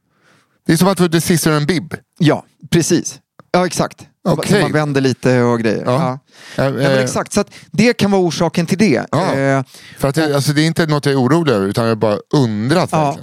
[0.65, 1.93] Det är som att det sista är en bib.
[2.17, 3.19] Ja, precis.
[3.51, 4.07] Ja, exakt.
[4.27, 5.83] Så Man vänder lite och grejer.
[5.85, 6.19] Ja.
[6.55, 6.63] Ja.
[6.63, 9.05] Eh, Ja, eh, exakt, så det kan vara orsaken till det.
[9.11, 9.33] Ja.
[9.35, 9.63] Eh,
[9.97, 11.95] För att det, alltså, det är inte något jag är orolig över utan jag har
[11.95, 12.89] bara undrat.
[12.91, 13.17] Ja.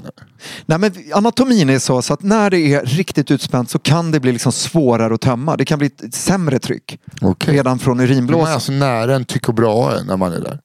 [0.66, 4.20] nej, men anatomin är så, så att när det är riktigt utspänt så kan det
[4.20, 5.56] bli liksom svårare att tömma.
[5.56, 7.54] Det kan bli ett sämre tryck Okej.
[7.54, 8.52] redan från Man är urinblåsan.
[8.54, 10.60] alltså nära en Tycho Brahe när man är där.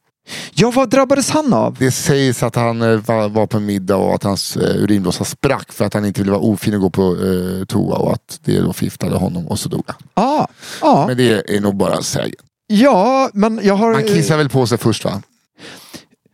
[0.54, 1.76] Ja, vad drabbades han av?
[1.80, 5.72] Det sägs att han eh, var, på en middag och att hans eh, urinblåsa sprack
[5.72, 8.60] för att han inte ville vara ofin och gå på eh, toa och att det
[8.60, 9.98] då förgiftade honom och så dog han.
[10.16, 10.48] Ja,
[10.82, 11.06] ja.
[11.08, 12.36] Men det är nog bara sägen.
[12.68, 13.94] ja, men jag har...
[13.94, 15.22] Han kissar väl på sig först va?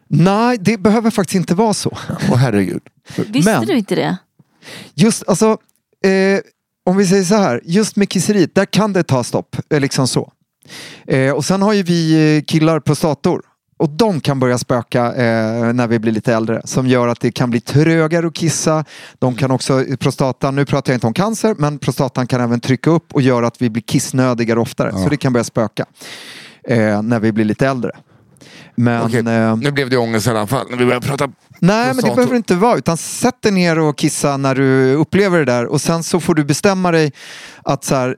[0.10, 1.98] Nej, det behöver faktiskt inte vara så.
[2.32, 2.82] Åh herregud.
[3.16, 4.18] Visste Men- du inte det?
[4.94, 5.58] Just, alltså,
[6.06, 6.40] eh,
[6.86, 9.56] om vi säger så här, just med kisseriet, där kan det ta stopp.
[9.70, 10.32] Liksom så.
[11.08, 13.42] Eh, och sen har ju vi killar prostator.
[13.78, 16.62] Och de kan börja spöka eh, när vi blir lite äldre.
[16.66, 18.86] Som gör att det kan bli trögare att kissa.
[19.20, 22.90] De kan också, prostatan, nu pratar jag inte om cancer, men prostatan kan även trycka
[22.90, 24.92] upp och göra att vi blir kissnödigare oftare.
[24.92, 25.86] Så det kan börja spöka
[26.68, 27.92] eh, när vi blir lite äldre.
[28.76, 31.30] Men, Okej, eh, nu blev det ångest i alla fall när vi började prata.
[31.60, 32.78] Nej, men det behöver det inte vara.
[32.78, 35.66] Utan sätt dig ner och kissa när du upplever det där.
[35.66, 37.12] Och sen så får du bestämma dig
[37.64, 38.16] att så här,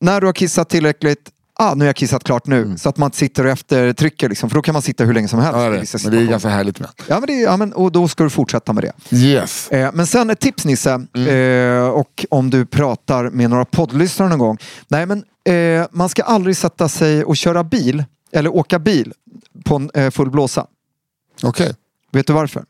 [0.00, 1.30] när du har kissat tillräckligt,
[1.62, 2.74] ah, nu har jag kissat klart nu.
[2.78, 4.28] Så att man inte sitter och eftertrycker.
[4.28, 5.54] Liksom, för då kan man sitta hur länge som helst.
[5.56, 5.72] Mm.
[5.74, 6.88] Ja, det, men det är ganska härligt med.
[7.08, 9.16] Ja, men det, ja, men, och då ska du fortsätta med det.
[9.16, 9.68] Yes.
[9.70, 11.78] Eh, men sen ett tips Nisse, Mm.
[11.82, 14.58] eh, och om du pratar med några poddlyssnare någon gång.
[14.88, 19.12] Nej, men eh, man ska aldrig sätta sig och köra bil, eller åka bil,
[19.64, 20.66] på en eh, full blåsa.
[21.42, 21.74] Okej.
[22.12, 22.64] Vet du varför?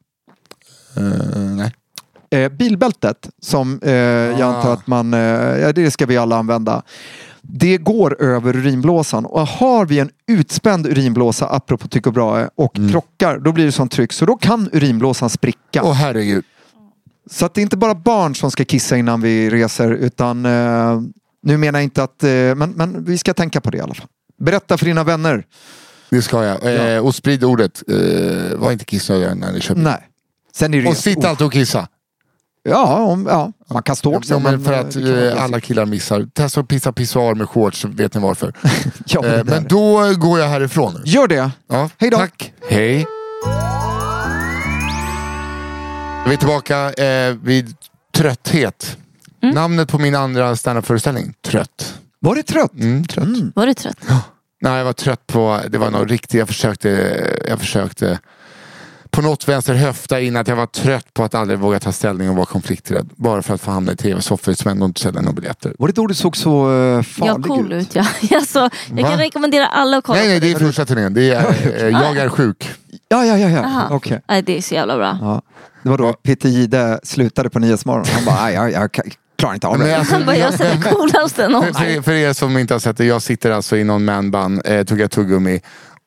[0.96, 1.74] Eh, nej.
[2.31, 4.44] Eh, bilbältet som eh, jag Ah.
[4.57, 6.83] antar att man, ja, det ska vi alla använda.
[7.42, 12.90] Det går över urinblåsan och har vi en utspänd urinblåsa, apropå Tycho Brahe, och Mm.
[12.90, 15.83] krockar, då blir det sånt tryck så då kan urinblåsan spricka.
[15.83, 16.44] Åh herregud.
[17.31, 21.00] Så att det är inte bara barn som ska kissa innan vi reser utan eh,
[21.42, 23.94] nu menar jag inte att, eh, men, men vi ska tänka på det i alla
[23.94, 24.07] fall.
[24.38, 25.44] Berätta för dina vänner.
[26.11, 26.94] Det ska jag.
[26.94, 27.83] Eh, och sprid ordet.
[27.88, 29.72] Eh, var inte kissnödiga när ni bil.
[29.74, 30.09] Nej.
[30.55, 31.88] Sen är det Och sitt alltid och kissa.
[32.62, 34.33] Ja, om, ja, man kan stå också.
[34.35, 36.27] Ja, men för eh, att det eh, alla killar missar.
[36.35, 38.53] Testa att pissa pissoar med shorts vet ni varför.
[39.07, 40.94] Ja, men Eh, det men då går jag härifrån.
[40.94, 41.01] nu.
[41.05, 41.51] Gör det.
[41.68, 42.16] Ja, Hej då.
[42.16, 42.53] Tack.
[42.70, 43.07] Hej.
[46.27, 47.75] Vi är tillbaka eh, vid
[48.14, 48.96] trötthet.
[49.42, 51.35] Namnet på min andra standup-föreställning.
[51.42, 51.94] Trött.
[52.18, 52.73] Var det trött?
[52.75, 53.29] Mm, trött.
[53.55, 53.96] Var du trött?
[54.62, 56.88] Nej, jag var trött på, det var något riktigt, jag försökte,
[57.49, 58.18] jag försökte
[59.11, 62.31] på något vänster höfta in att jag var trött på att aldrig våga ta ställning
[62.31, 63.11] och vara konflikträdd.
[63.16, 65.75] Bara för att få hamna i tv-soffor som ändå inte säljer några biljetter.
[65.79, 67.83] Var det då du såg så uh, farlig Ja, cool ut?
[67.83, 68.37] ut ja.
[68.37, 68.59] Alltså,
[68.96, 69.09] jag Va?
[69.11, 71.14] kan rekommendera alla att kolla Nej, nej, det är första turnén.
[71.14, 71.44] Det är,
[71.85, 72.70] eh, jag är sjuk.
[73.09, 73.49] Ja, ja, ja.
[74.05, 74.18] ja.
[74.29, 75.18] Nej, det är så jävla bra.
[75.20, 75.42] Ja.
[75.83, 78.05] Det var då Peter Jihde slutade på Nyhetsmorgon.
[78.12, 78.90] Han bara, jag, jag
[79.38, 79.96] klarar inte av det.
[79.99, 81.75] alltså, Han bara, jag ser det coolaste för, någonsin.
[81.94, 84.85] för, för er som inte har sett det, jag sitter alltså i någon manband, eh,
[84.85, 85.61] tuggar tuggummi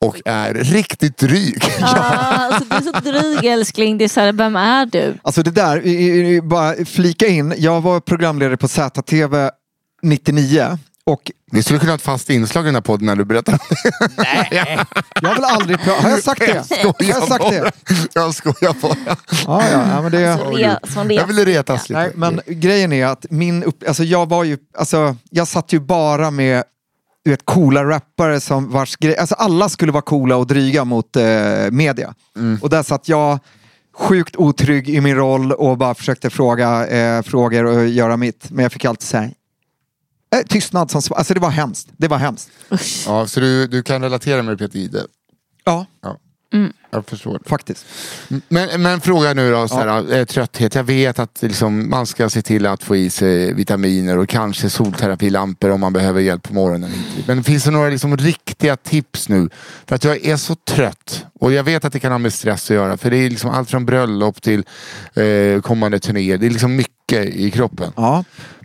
[0.04, 1.64] och är riktigt dryg.
[1.82, 1.88] Ah,
[2.52, 3.98] alltså, du är så dryg älskling.
[3.98, 5.18] Det är så här, vem är du?
[5.22, 7.54] Alltså det där, bara flika in.
[7.58, 9.50] Jag var programledare på ZTV
[10.02, 13.26] 99 och Vi skulle kunna ha ett fast inslag i den här podden när du
[13.26, 13.54] berättar.
[15.22, 16.86] jag har väl aldrig pra- Har jag sagt det?
[16.86, 17.72] Har jag sagt det?
[18.14, 18.96] Jag skojar bara.
[19.46, 20.36] Ja, ja, ja, men det...
[20.36, 20.78] Re.
[21.16, 22.00] Jag ville retas lite.
[22.00, 25.80] Nej, men grejen är att min upp, alltså jag var ju, alltså jag satt ju
[25.80, 26.64] bara med
[27.24, 31.16] du vet, coola rappare som vars grej, alltså alla skulle vara coola och dryga mot
[31.16, 31.24] eh,
[31.72, 32.14] media.
[32.62, 33.40] Och där satt jag
[33.94, 38.52] sjukt otrygg i min roll och bara försökte fråga eh, frågor och göra mitt.
[38.52, 39.32] Men jag fick alltid säga
[40.36, 41.18] eh, tystnad som svar.
[41.18, 41.90] Alltså det var hemskt.
[41.98, 42.50] Det var hemskt.
[43.06, 45.06] Ja, så du, du kan relatera med Peter Jihde?
[45.64, 45.86] Ja,
[46.94, 47.40] Jag förstår.
[47.46, 47.86] faktiskt.
[48.48, 50.76] Men, men fråga nu då, så här, eh, trötthet.
[50.76, 54.70] Jag vet att liksom, man ska se till att få i sig vitaminer och kanske
[54.70, 56.92] solterapilampor om man behöver hjälp på morgonen.
[57.28, 59.50] Men finns det några liksom, riktiga tips nu?
[59.86, 61.26] För att jag är så trött.
[61.40, 62.98] Och jag vet att det kan ha med stress att göra.
[62.98, 64.66] För det är liksom allt från bröllop till
[65.14, 66.38] eh, kommande turnéer.
[66.38, 67.92] Det är liksom mycket i kroppen.
[67.96, 68.24] Ja.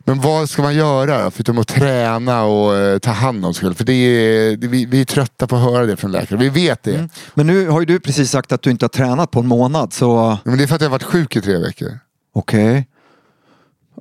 [0.08, 3.74] Men vad ska man göra förutom att träna och eh, ta hand om sig själv?
[3.74, 6.38] För det är, det, vi, vi är trötta på att höra det från läkare.
[6.38, 6.94] Vi vet det.
[6.94, 7.08] Mm.
[7.34, 9.92] Men nu har ju du precis sagt att du inte har tränat på en månad
[9.92, 11.98] så Ja, Men det är för att jag har varit sjuk i tre veckor.
[12.34, 12.88] okej.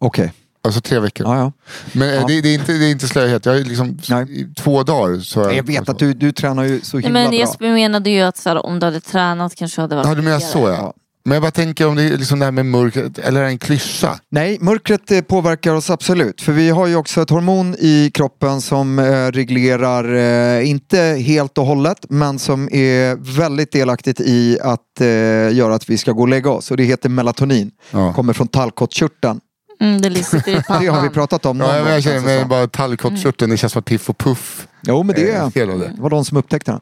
[0.01, 1.27] Okej, Alltså tre veckor.
[1.27, 1.51] ja ja.
[1.91, 2.25] Men eh, Ja.
[2.27, 3.45] det, det, är inte, det är inte slöhet.
[3.45, 4.41] Jag har liksom Nej.
[4.41, 5.19] i två dagar.
[5.19, 7.39] Så har Jag vet att du, du tränar ju så Nej, himla men bra.
[7.39, 10.21] Jesper menade ju att så här, om du hade tränat kanske hade varit Ja du
[10.21, 10.93] menar så ja.
[11.27, 13.49] Men jag bara tänker om det är liksom det här med mörkret, eller är det
[13.49, 14.19] en klyscha?
[14.29, 16.41] Nej, mörkret eh, påverkar oss absolut.
[16.41, 21.57] För vi har ju också ett hormon i kroppen som eh, reglerar, eh, inte helt
[21.57, 25.07] och hållet, men som är väldigt delaktigt i att eh,
[25.55, 26.71] göra att vi ska gå och lägga oss.
[26.71, 27.71] Och det heter melatonin.
[27.91, 28.13] Ja.
[28.13, 29.39] Kommer från tallkottkörteln.
[29.79, 30.09] Mm, det.
[30.79, 34.09] Det har vi pratat om Ja, jag, känner mig bara tallkottkörteln, det känns som Piff
[34.09, 35.65] och Puff Jo, men det det.
[35.65, 36.79] det var de som upptäckte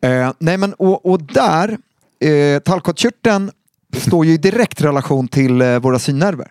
[0.00, 0.12] den.
[0.12, 1.78] Eh, nej, men och, och där,
[2.20, 3.50] eh, tallkottkörteln
[3.96, 6.50] står ju i direkt relation till eh, våra synnerver.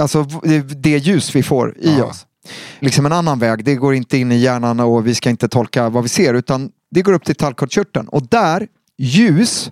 [0.00, 2.04] Alltså det, det ljus vi får i Ja.
[2.04, 2.26] oss.
[2.80, 5.88] Liksom en annan väg, det går inte in i hjärnan och vi ska inte tolka
[5.88, 8.66] vad vi ser utan det går upp till tallkottkörteln och där,
[8.98, 9.70] ljus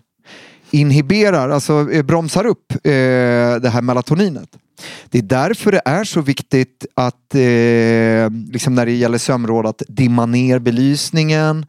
[0.70, 2.80] inhiberar, alltså eh, bromsar upp eh,
[3.60, 4.48] det här melatoninet.
[5.10, 9.82] Det är därför det är så viktigt att, eh, liksom när det gäller sömnråd, att
[9.88, 11.66] dimma ner belysningen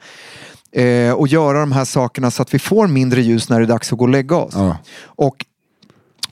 [0.76, 3.68] eh, och göra de här sakerna så att vi får mindre ljus när det är
[3.68, 4.54] dags att gå och lägga oss.
[4.56, 4.78] Ja.
[5.06, 5.46] Och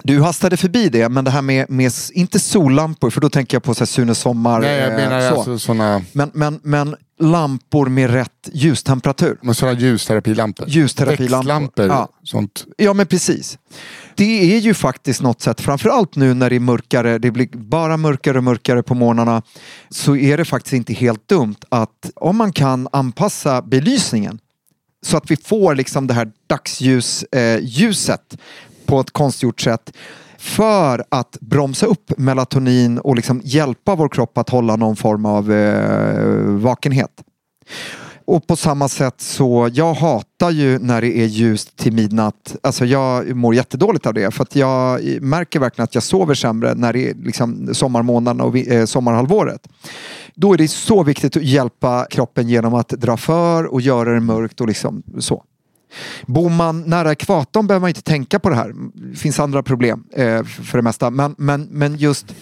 [0.03, 3.63] du hastade förbi det, men det här med, med inte sollampor, för då tänker jag
[3.63, 4.59] på så här Sune Sommar.
[4.59, 5.35] Nej jag eh, menar så.
[5.35, 9.37] alltså sådana men, men, men lampor med rätt ljustemperatur.
[9.41, 10.69] men såna ljusterapilampor.
[10.69, 11.37] Ljusterapilampor.
[11.37, 12.09] Växtlampor, Ja.
[12.23, 12.65] sånt.
[12.77, 13.57] Ja men precis.
[14.15, 17.97] Det är ju faktiskt något sätt, framförallt nu när det är mörkare, det blir bara
[17.97, 19.41] mörkare och mörkare på morgnarna,
[19.89, 24.39] så är det faktiskt inte helt dumt att om man kan anpassa belysningen
[25.05, 28.37] så att vi får liksom det här dagsljuset eh, ljuset
[28.85, 29.91] på ett konstgjort sätt
[30.37, 35.51] för att bromsa upp melatonin och liksom hjälpa vår kropp att hålla någon form av
[35.51, 37.23] eh, vakenhet.
[38.25, 42.55] Och på samma sätt så, jag hatar ju när det är ljust till midnatt.
[42.63, 46.75] Alltså jag mår jättedåligt av det för att jag märker verkligen att jag sover sämre
[46.75, 49.67] när det är liksom sommarmånaderna och eh, sommarhalvåret.
[50.35, 54.19] Då är det så viktigt att hjälpa kroppen genom att dra för och göra det
[54.19, 55.43] mörkt och liksom så.
[56.25, 58.73] Bor man nära ekvatorn behöver man inte tänka på det här.
[58.93, 61.09] Det finns andra problem eh, för det mesta.
[61.09, 62.35] Men, men, men just,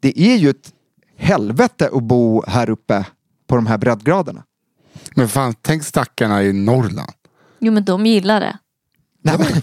[0.00, 0.72] det är ju ett
[1.16, 3.06] helvete att bo här uppe
[3.46, 4.44] på de här breddgraderna.
[5.14, 7.12] Men fan, tänk stackarna i Norrland.
[7.58, 8.58] Jo men de gillar det.
[9.22, 9.46] Nej, men,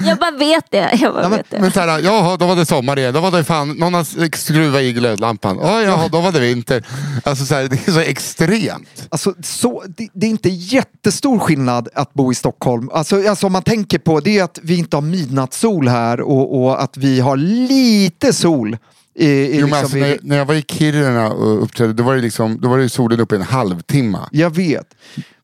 [0.06, 0.98] Jag bara vet det.
[1.00, 1.58] Jag bara Ja, men- vet det.
[1.60, 3.14] Men såhär, jaha, då var det sommar igen.
[3.14, 5.58] Då var det fan, någon har skruvat i glödlampan.
[5.58, 6.86] Oh, jaha, då var det vinter.
[7.24, 9.06] Alltså såhär, det är så extremt.
[9.08, 12.90] alltså, så, det, det är inte jättestor skillnad att bo i Stockholm.
[12.92, 16.62] Alltså, alltså om man tänker på det är att vi inte har midnattssol här och,
[16.64, 18.76] och att vi har lite sol.
[19.14, 22.14] I, i Jo, liksom, alltså, när, när jag var i Kiruna och uppträdde, då var
[22.14, 24.18] det, liksom, då var det solen uppe i en halvtimme.
[24.30, 24.86] Jag vet.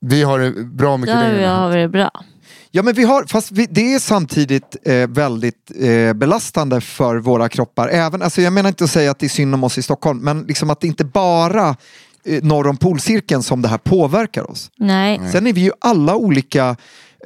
[0.00, 1.46] Vi har det bra mycket längre.
[1.46, 2.10] har vi det bra.
[2.70, 7.48] Ja men vi har, fast vi, det är samtidigt eh, väldigt eh, belastande för våra
[7.48, 7.88] kroppar.
[7.88, 10.18] Även, alltså jag menar inte att säga att det är synd om oss i Stockholm,
[10.18, 11.76] men liksom att det inte bara
[12.24, 14.70] eh, norr om polcirkeln som det här påverkar oss.
[14.76, 15.20] Nej.
[15.32, 16.76] Sen är vi ju alla olika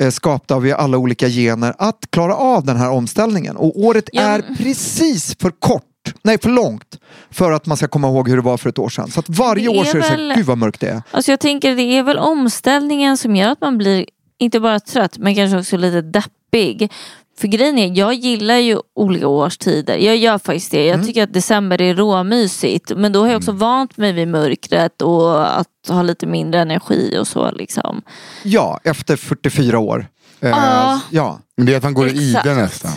[0.01, 3.57] eh, skapta har alla olika gener att klara av den här omställningen.
[3.57, 5.85] Och året Ja, är precis för kort,
[6.23, 6.99] nej för långt,
[7.31, 9.11] för att man ska komma ihåg hur det var för ett år sedan.
[9.11, 10.89] Så att varje Det år så är det så väl- här, gud vad mörkt det
[10.89, 11.03] är.
[11.11, 14.07] Alltså jag tänker det är väl omställningen som gör att man blir
[14.39, 16.93] inte bara trött men kanske också lite deppig.
[17.39, 19.97] För grejen är, jag gillar ju olika årstider.
[19.97, 20.87] Jag gör faktiskt det.
[20.87, 22.93] Jag tycker att december är råmysigt.
[22.97, 27.17] Men då har jag också vant mig vid mörkret och att ha lite mindre energi
[27.21, 28.03] och så liksom.
[28.43, 30.07] Ja, efter 44 år.
[30.41, 31.01] Eh, Ja.
[31.11, 31.39] ja.
[31.57, 32.47] Men det är att man går i Exakt.
[32.47, 32.91] ide nästan.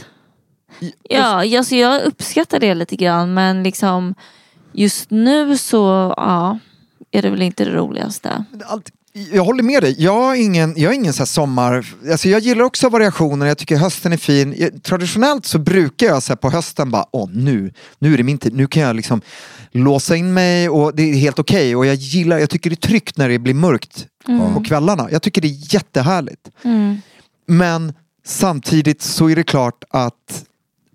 [1.03, 4.15] Ja, alltså jag uppskattar det lite grann men liksom
[4.71, 6.59] just nu så ja,
[7.11, 8.45] är det väl inte det roligaste.
[8.65, 8.91] Allt,
[9.31, 9.95] jag håller med dig.
[9.97, 11.85] Jag har ingen, jag har ingen så sommar...
[12.11, 13.45] Alltså jag gillar också variationer.
[13.45, 14.79] Jag tycker hösten är fin.
[14.83, 18.53] Traditionellt så brukar jag så på hösten bara, åh nu, nu är det min tid.
[18.53, 19.21] Nu kan jag liksom
[19.71, 21.75] låsa in mig och det är helt okej.
[21.75, 25.07] Och jag gillar, jag tycker det är tryggt när det blir mörkt på kvällarna.
[25.11, 26.49] Jag tycker det är jättehärligt.
[26.63, 27.01] Mm.
[27.47, 27.93] Men
[28.25, 30.45] samtidigt så är det klart att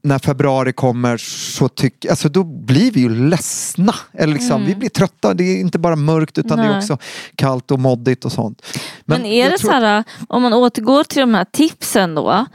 [0.03, 1.17] när februari kommer
[1.57, 3.95] så tycker, alltså då blir vi ju ledsna.
[4.13, 5.35] Eller liksom, Vi blir trötta.
[5.35, 6.79] Det är inte bara mörkt utan det är Nej.
[6.79, 6.99] också
[7.35, 8.67] kallt och moddigt och sånt.
[9.05, 12.47] Men, är jag det tror- så här, om man återgår till de här tipsen då.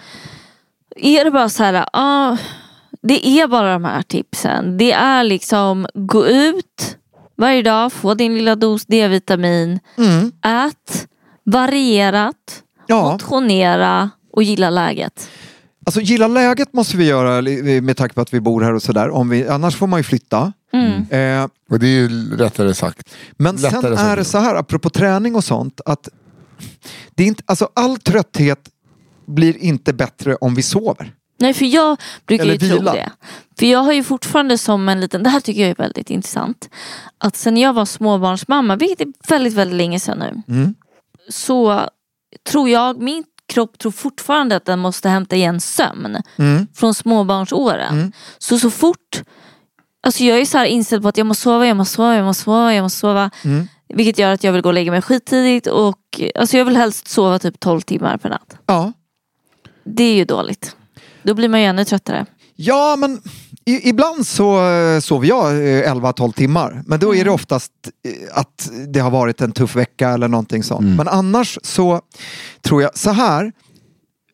[0.95, 2.38] Är det bara så här, ah,
[3.01, 4.77] det är bara de här tipsen.
[4.77, 6.97] Det är liksom gå ut
[7.38, 10.31] varje dag, få din lilla dos D-vitamin, Mm.
[10.45, 11.08] ät
[11.43, 15.29] varierat, Ja, motionera och gilla läget.
[15.88, 17.41] Alltså gilla läget måste vi göra
[17.82, 19.09] med tanke på att vi bor här och sådär.
[19.51, 20.53] Annars får man ju flytta.
[21.09, 23.16] Eh, Och det är ju rättare sagt.
[23.38, 26.09] Men Lättare sen är det så här, apropå träning och sånt, att
[27.16, 28.70] det är inte, alltså all trötthet
[29.28, 31.12] blir inte bättre om vi sover.
[31.39, 32.93] Nej för jag brukar ju Eller tro vila.
[32.93, 33.12] det.
[33.59, 36.70] För jag har ju fortfarande som en liten, det här tycker jag är väldigt intressant.
[37.18, 40.55] Att sen jag var småbarnsmamma, vilket är väldigt väldigt länge sedan nu.
[40.55, 40.76] Mm.
[41.30, 41.89] Så
[42.49, 46.22] tror jag, min kropp tror fortfarande att den måste hämta igen sömn.
[46.36, 46.68] Mm.
[46.74, 48.14] Från småbarnsåren.
[48.38, 49.24] Så så fort,
[50.04, 52.26] alltså jag är så här inställd på att jag måste sova, jag måste sova, jag
[52.26, 53.32] måste sova, jag måste sova.
[53.43, 53.68] Mm.
[53.88, 57.08] Vilket gör att jag vill gå och lägga mig skittidigt och alltså jag vill helst
[57.08, 58.58] sova typ 12 timmar per natt.
[58.66, 58.93] Ja.
[59.84, 60.76] Det är ju dåligt.
[61.24, 62.26] Då blir man ju ännu tröttare.
[62.56, 63.22] Ja, men
[63.66, 66.84] i, ibland så eh, sover jag eh, 11-12 timmar.
[66.86, 67.72] Men då är det oftast
[68.08, 70.97] eh, att det har varit en tuff vecka eller någonting sånt.
[70.97, 72.01] Men annars så
[72.62, 73.51] tror jag så här.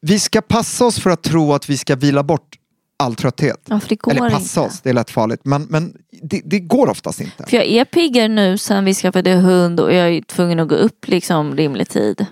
[0.02, 2.56] Vi ska passa oss för att tro att vi ska vila bort
[3.00, 3.62] all trötthet.
[3.66, 3.80] Ja,
[4.12, 5.42] Eller passa oss, det är lätt farligt.
[5.44, 7.46] Men, men det, det går oftast inte.
[7.48, 10.76] För jag är piggare nu sen vi skaffade hund och jag är tvungen att gå
[10.76, 12.26] upp liksom rimlig tid.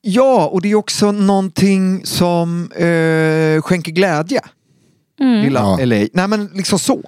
[0.00, 4.40] Ja, och det är också någonting som eh, skänker glädje.
[5.18, 5.84] Lilla Ja.
[5.84, 6.06] LA.
[6.12, 6.98] Nej men liksom så.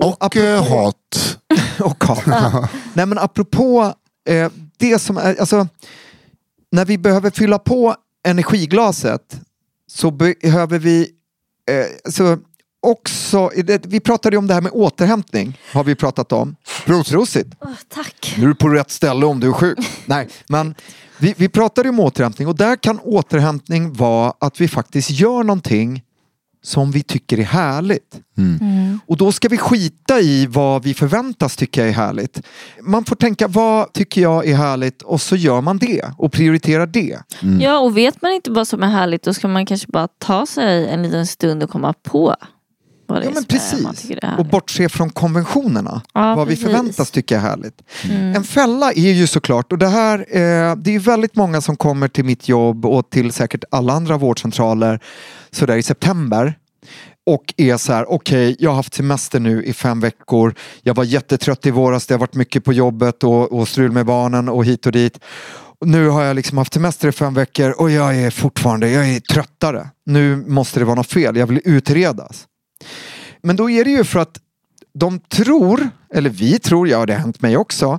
[0.00, 1.38] Och apropå- eh, hat.
[1.80, 2.70] och hat.
[2.94, 3.94] Nej men apropå
[4.28, 5.68] eh, det som är, alltså
[6.72, 7.94] när vi behöver fylla på
[8.28, 9.40] energiglaset
[9.90, 11.08] så behöver vi
[11.70, 12.38] eh, så
[12.86, 16.56] också, det- vi pratade ju om det här med återhämtning, har vi pratat om.
[16.84, 17.46] Prosit.
[17.88, 18.34] tack.
[18.38, 19.78] Nu är du på rätt ställe om du är sjuk.
[20.06, 20.74] Nej, men
[21.18, 25.42] vi, vi pratade ju om återhämtning och där kan återhämtning vara att vi faktiskt gör
[25.42, 26.02] någonting
[26.66, 28.20] som vi tycker är härligt.
[29.06, 32.42] Och då ska vi skita i vad vi förväntas tycka är härligt.
[32.82, 36.86] Man får tänka vad tycker jag är härligt och så gör man det och prioriterar
[36.86, 37.18] det.
[37.60, 40.46] Ja och vet man inte vad som är härligt då ska man kanske bara ta
[40.46, 42.36] sig en liten stund och komma på
[43.06, 44.10] vad det Ja är men som är, man precis.
[44.10, 46.02] är Och bortse från konventionerna.
[46.14, 46.68] Ja, vad vi precis.
[46.68, 46.76] Mm.
[46.76, 47.82] förväntas tycka är härligt.
[48.36, 51.76] En fälla är ju såklart, och det här eh, det är ju väldigt många som
[51.76, 55.00] kommer till mitt jobb och till säkert alla andra vårdcentraler
[55.56, 56.54] sådär i september
[57.26, 60.54] och är så här, okej, jag har haft semester nu i fem veckor.
[60.82, 64.06] Jag var jättetrött i våras, det har varit mycket på jobbet och, och strul med
[64.06, 65.18] barnen och hit och dit.
[65.78, 69.08] Och nu har jag liksom haft semester i fem veckor och jag är fortfarande, jag
[69.08, 69.88] är tröttare.
[70.06, 72.46] Nu måste det vara något fel, jag vill utredas.
[73.42, 74.40] Men då är det ju för att
[74.94, 77.98] de tror, eller vi tror, ja det har hänt mig också.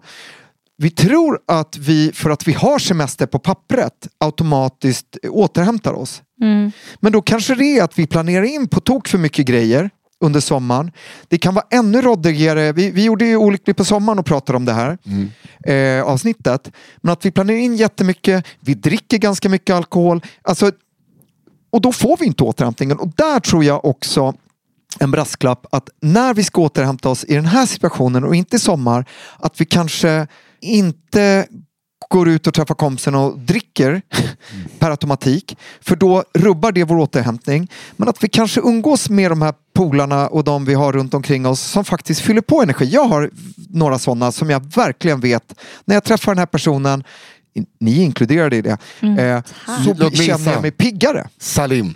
[0.77, 6.21] Vi tror att vi, för att vi har semester på pappret, automatiskt återhämtar oss.
[6.41, 6.71] Mm.
[6.99, 10.39] Men då kanske det är att vi planerar in på tok för mycket grejer under
[10.39, 10.91] sommaren.
[11.27, 12.71] Det kan vara ännu råddigare.
[12.71, 14.97] Vi, vi gjorde ju Olycklig på sommaren och pratade om det här
[15.65, 16.71] eh, avsnittet.
[16.97, 20.21] Men att vi planerar in jättemycket, vi dricker ganska mycket alkohol.
[20.41, 20.71] Alltså,
[21.69, 22.97] och då får vi inte återhämtningen.
[22.97, 24.33] Och där tror jag också
[24.99, 28.59] en brasklapp att när vi ska återhämta oss i den här situationen och inte i
[28.59, 29.05] sommar,
[29.37, 30.27] att vi kanske
[30.61, 31.47] inte
[32.07, 34.01] går ut och träffar kompisen och dricker
[34.79, 35.57] per automatik.
[35.81, 37.71] För då rubbar det vår återhämtning.
[37.95, 41.45] Men att vi kanske umgås med de här polarna och de vi har runt omkring
[41.45, 42.85] oss som faktiskt fyller på energi.
[42.85, 43.29] Jag har
[43.69, 47.03] några sådana som jag verkligen vet, när jag träffar den här personen,
[47.79, 49.41] ni inkluderade i det, eh,
[49.85, 51.29] så Låt känner jag mig piggare.
[51.39, 51.93] Salim.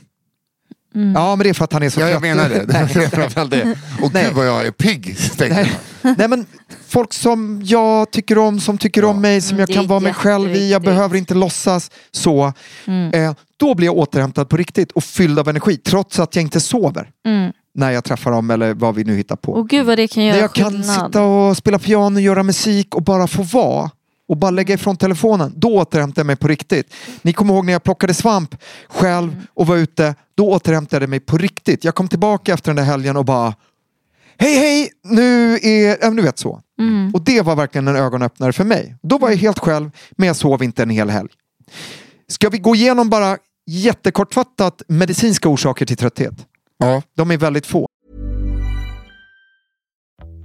[0.93, 2.65] Ja men det är för att han är så Ja, jag menar det.
[2.67, 3.75] Det är framförallt det.
[4.01, 4.25] Och Nej.
[4.25, 5.17] gud vad jag är pigg.
[5.37, 5.55] tänkte jag.
[6.01, 6.15] Nej.
[6.17, 6.45] Nej men
[6.87, 9.99] folk som jag tycker om, som tycker om mig, som Mm, jag det kan vara
[9.99, 10.71] mig själv i.
[10.71, 12.53] Jag behöver inte låtsas så.
[12.87, 13.13] Mm.
[13.13, 16.59] Eh, då blir jag återhämtad på riktigt och fylld av energi trots att jag inte
[16.59, 17.09] sover.
[17.25, 17.51] Mm.
[17.75, 19.51] När jag träffar dem eller vad vi nu hittar på.
[19.53, 21.05] Och gud vad det kan göra när jag kan skillnad.
[21.07, 23.89] sitta och spela piano, göra musik och bara få vara.
[24.31, 25.53] Och bara lägga ifrån telefonen.
[25.55, 26.93] Då återhämtar jag mig på riktigt.
[27.21, 28.55] Ni kommer ihåg när jag plockade svamp
[28.87, 30.15] själv och var ute.
[30.35, 31.83] Då återhämtade jag mig på riktigt.
[31.83, 33.53] Jag kom tillbaka efter den där helgen och bara
[34.37, 35.97] Hej hej, nu är...
[36.01, 36.61] Ja, du vet så.
[36.79, 37.11] Mm.
[37.13, 38.95] Och det var verkligen en ögonöppnare för mig.
[39.03, 41.29] Då var jag helt själv, men jag sov inte en hel helg.
[42.27, 46.47] Ska vi gå igenom bara jättekortfattat medicinska orsaker till trötthet?
[46.77, 47.01] Ja.
[47.15, 47.87] De är väldigt få.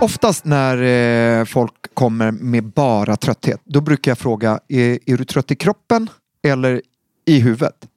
[0.00, 5.24] Oftast när eh, folk kommer med bara trötthet, då brukar jag fråga, är, är du
[5.24, 6.10] trött i kroppen
[6.42, 6.82] eller
[7.24, 7.88] i huvudet?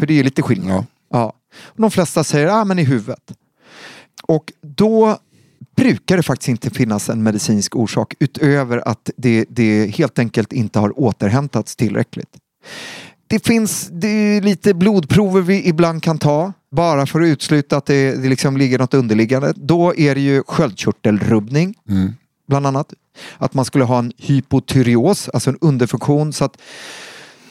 [0.00, 0.84] För det är lite skillnad.
[1.10, 1.32] Ja.
[1.62, 3.32] Och De flesta säger, ah, men i huvudet.
[4.22, 5.18] Och då
[5.76, 10.78] brukar det faktiskt inte finnas en medicinsk orsak utöver att det, det helt enkelt inte
[10.78, 12.36] har återhämtats tillräckligt.
[13.28, 17.86] Det finns det är lite blodprover vi ibland kan ta bara för att utesluta att
[17.86, 19.52] det, det liksom ligger något underliggande.
[19.56, 21.74] Då är det ju sköldkörtelrubbning
[22.48, 22.92] bland annat.
[23.38, 26.56] Att man skulle ha en hypotyreos, alltså en underfunktion så att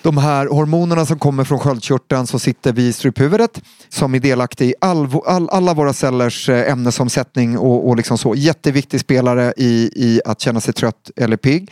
[0.01, 4.73] de här hormonerna som kommer från sköldkörteln som sitter vid struphuvudet som är delaktig i
[4.81, 8.35] all, all, alla våra cellers eh, ämnesomsättning och, och liksom så.
[8.35, 11.71] Jätteviktig spelare i, i att känna sig trött eller pigg.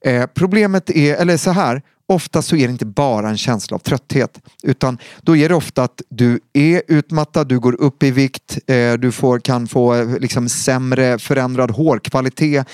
[0.00, 3.78] Eh, problemet är, eller så här, ofta så är det inte bara en känsla av
[3.78, 8.58] trötthet utan då är det ofta att du är utmattad, du går upp i vikt,
[8.66, 12.66] eh, du får, kan få eh, liksom sämre förändrad hårkvalitet.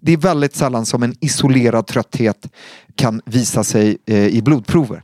[0.00, 2.48] Det är väldigt sällan som en isolerad trötthet
[2.94, 5.02] kan visa sig eh, i blodprover.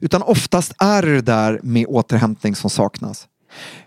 [0.00, 3.26] Utan oftast är det det där med återhämtning som saknas.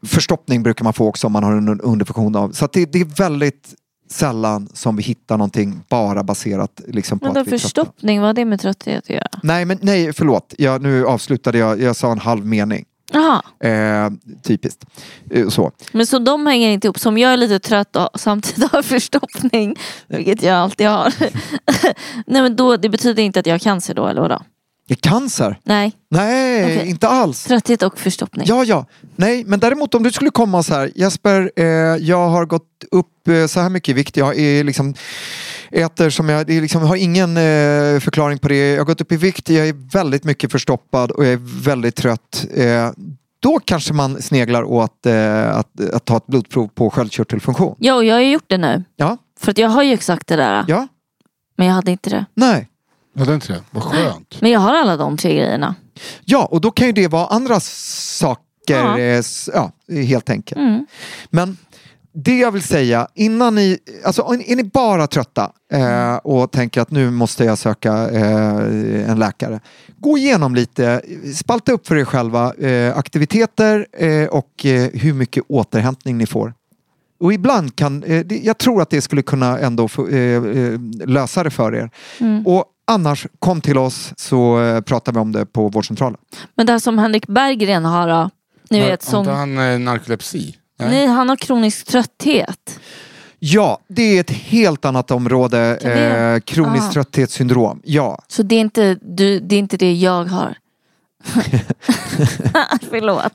[0.03, 2.51] Förstoppning brukar man få också om man har en underfunktion av.
[2.51, 3.73] Så att det, det är väldigt
[4.07, 8.29] sällan som vi hittar någonting bara baserat liksom, på Men då att vi förstoppning, vad
[8.29, 9.29] har det med trötthet att göra?
[9.43, 10.53] Nej, men nej, förlåt.
[10.57, 11.81] Jag, nu avslutade jag.
[11.81, 12.85] Jag sa en halv mening.
[13.11, 14.09] Jaha, Eh,
[14.43, 14.85] typiskt.
[15.31, 15.71] Eh, så.
[15.91, 16.99] men så de hänger inte ihop.
[16.99, 19.75] Som jag är lite trött och samtidigt har förstoppning,
[20.07, 21.13] vilket jag alltid har.
[22.27, 24.41] Nej men då, det betyder inte att jag har cancer då eller vadå?
[24.95, 25.59] Cancer?
[25.63, 26.89] Nej, Nej, Okej.
[26.89, 27.43] inte alls.
[27.43, 28.45] trötthet och förstoppning.
[28.49, 28.85] Ja, ja.
[29.15, 30.91] Nej, men däremot om du skulle komma så här.
[30.95, 31.65] Jesper, eh,
[31.97, 34.17] jag har gått upp eh, så här mycket i vikt.
[34.17, 34.93] Jag är liksom
[35.71, 38.71] äter som jag, det är liksom, jag har ingen eh, förklaring på det.
[38.71, 41.95] Jag har gått upp i vikt, jag är väldigt mycket förstoppad och jag är väldigt
[41.95, 42.45] trött.
[42.55, 42.89] Eh,
[43.39, 47.75] då kanske man sneglar åt eh, att, att ta ett blodprov på sköldkörtelfunktion.
[47.79, 48.83] Ja, och jag har ju gjort det nu.
[48.95, 50.65] Ja, För att jag har ju exakt det där.
[50.67, 50.87] ja,
[51.57, 52.25] Men jag hade inte det.
[52.33, 52.67] nej.
[53.17, 53.61] Hade inte det?
[53.71, 54.41] Vad skönt.
[54.41, 55.75] Men jag har alla de tre grejerna.
[56.25, 58.99] Ja, och då kan ju det vara andra saker, Ja.
[58.99, 59.71] eh, ja,
[60.07, 60.59] helt enkelt.
[60.59, 60.85] Mm.
[61.29, 61.57] Men
[62.13, 66.91] det jag vill säga, innan ni, alltså är ni bara trötta eh, och tänker att
[66.91, 69.59] nu måste jag söka eh, en läkare.
[69.97, 71.01] Gå igenom lite,
[71.35, 76.53] spalta upp för er själva eh, aktiviteter eh, och eh, hur mycket återhämtning ni får.
[77.19, 78.03] Och ibland kan,
[78.43, 80.07] jag tror att det skulle kunna ändå få,
[81.05, 81.89] lösa det för er.
[82.45, 86.19] Och annars, kom till oss så eh, pratar vi om det på vårdcentralen.
[86.55, 88.29] Men det här som Henrik Berggren har då.
[88.69, 89.19] Ni Har- vet har som...
[89.19, 90.55] inte han eh, narkolepsi?
[90.79, 92.79] Nej, han har kronisk trötthet.
[93.39, 95.59] Ja, det är ett helt annat område.
[95.77, 96.91] Eh, kroniskt Ah.
[96.91, 97.81] trötthetssyndrom.
[97.83, 100.57] Ja, Så det är inte, du, det, är inte det jag har.
[102.89, 103.33] Förlåt.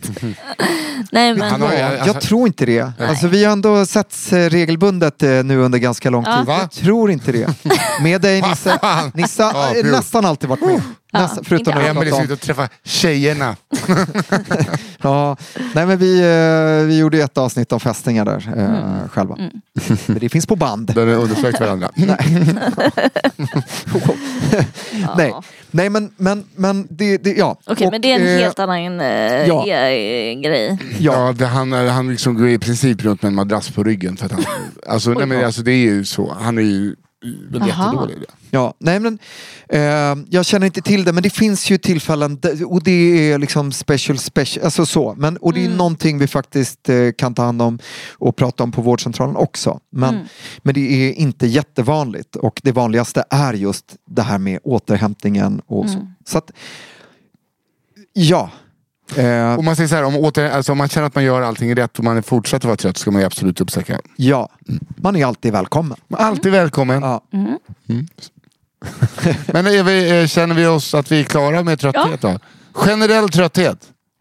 [1.13, 1.51] Nej men...
[1.51, 2.93] Han har Ja, alltså- jag tror inte det.
[3.01, 6.37] Alltså, vi har ändå sett eh, regelbundet eh, nu under ganska lång Ja.
[6.39, 6.47] tid.
[6.47, 6.59] Va?
[6.61, 7.49] Jag tror inte det.
[8.03, 8.79] Med dig Nisse.
[9.15, 10.81] Nisse Ja, har nästan alltid varit med.
[11.13, 12.25] Nästan, förutom inte när vi Emelie om...
[12.25, 13.57] ut att träffa tjejerna.
[15.05, 15.37] Ja,
[15.75, 19.09] nej men vi, eh, vi gjorde ett avsnitt om fästingar där eh, Mm.
[19.09, 19.37] själva.
[20.07, 20.95] Men det finns på band.
[20.95, 21.91] Där de undersökt varandra.
[25.17, 25.35] Nej,
[25.71, 27.57] nej men, men, men det, det ja.
[27.67, 29.07] Okej Och, men det är en eh, helt annan eh,
[29.49, 29.65] ja.
[29.65, 30.79] grej.
[30.99, 34.17] Ja, det, han, är- han liksom går i princip runt med en madrass på ryggen.
[34.17, 34.45] För att han,
[34.89, 36.37] alltså, nej, men, alltså, det är ju så.
[36.41, 37.85] Han är ju väl Aha.
[37.85, 38.27] jättedålig i det.
[38.51, 39.19] Ja, nej men
[39.69, 43.73] eh, jag känner inte till det men det finns ju tillfällen och det är liksom
[43.73, 45.15] special special, alltså så.
[45.19, 47.79] Men, och det är någonting vi faktiskt eh, kan ta hand om
[48.13, 49.81] och prata om på vårdcentralen också.
[49.91, 50.29] Men,
[50.63, 55.91] men det är inte jättevanligt och det vanligaste är just det här med återhämtningen och
[55.91, 56.09] så.
[56.25, 56.51] Så att,
[58.13, 58.51] ja.
[59.17, 61.41] Eh, Och man säger så här, om, åter, alltså, om man känner att man gör
[61.43, 64.01] allting rätt och man fortsätter vara trött ska man ju absolut uppsöka.
[64.17, 64.49] ja,
[64.97, 65.97] man är alltid välkommen.
[66.11, 67.03] Alltid välkommen.
[67.03, 67.21] Ja.
[69.47, 72.39] Men är vi, eh, känner vi oss att vi är klara med trötthet då?
[72.73, 73.79] Generell trötthet.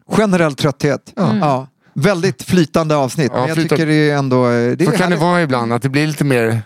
[0.08, 1.12] Generell trötthet.
[1.16, 1.66] Ja.
[1.94, 3.30] Väldigt flytande avsnitt.
[3.34, 3.76] Ja, men jag flytande.
[3.76, 4.46] tycker det är ändå...
[4.50, 5.20] eh, Det är Så kan det härligt.
[5.20, 6.62] vara ibland, att det blir lite mer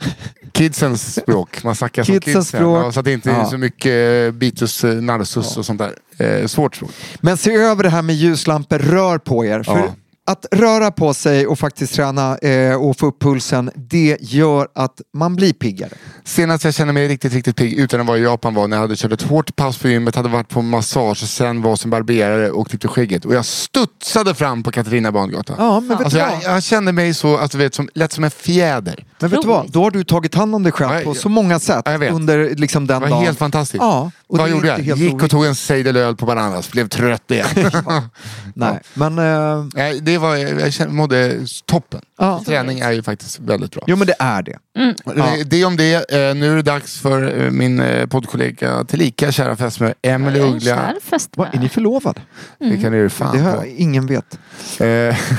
[0.57, 1.65] kidsens språk.
[1.65, 2.45] Man snackar som kidsen.
[2.45, 2.85] språk.
[2.87, 3.51] Ja, så att det inte är Ja.
[3.51, 5.93] så mycket eh, bitus, eh, narsus och sånt där.
[6.41, 6.91] Eh, svårt språk.
[7.21, 9.63] Men se över det här med ljuslampor, rör på er.
[9.63, 9.95] För Ja.
[10.27, 15.01] Att röra på sig och faktiskt träna eh, och få upp pulsen, det gör att
[15.15, 15.91] man blir piggare.
[16.25, 18.83] Senast jag kände mig riktigt, riktigt pigg utan att vara i Japan var när jag
[18.83, 21.91] hade kört ett hårt pass på gymmet, hade varit på massage och sen var som
[21.91, 23.25] barberare och klippte skägget.
[23.25, 25.55] Och jag studsade fram på Katarina Bangata.
[25.59, 26.43] Ja, men vet Alltså du jag, vad?
[26.57, 29.05] jag kände mig så, alltså, vet, som, lätt som en fjäder.
[29.21, 29.71] Men vet du vad?
[29.71, 32.09] Då har du tagit hand om dig själv Ja, på jag- så många sätt Ja,
[32.11, 33.25] under liksom den Det var dagen.
[33.27, 33.83] helt fantastiskt.
[33.83, 34.81] Ja, och Vad gjorde jag?
[34.81, 37.47] Gick och tog en sejdel öl på Bananas, blev trött igen.
[38.55, 39.19] Nej, men...
[39.19, 42.01] Eh, Nej, det var, jag kände, mådde toppen.
[42.19, 42.43] Ja.
[42.47, 43.85] Träning är ju faktiskt väldigt bra.
[43.87, 44.59] jo men det är det.
[45.05, 45.95] Det- Det om det.
[46.13, 50.95] Eh, Nu är det dags för eh, min poddkollega tillika kära fästmö Emelie Uggla.
[51.37, 52.21] Vad, är ni förlovad?
[52.59, 53.67] Det kan du fan Det har på.
[53.67, 54.39] ingen vet.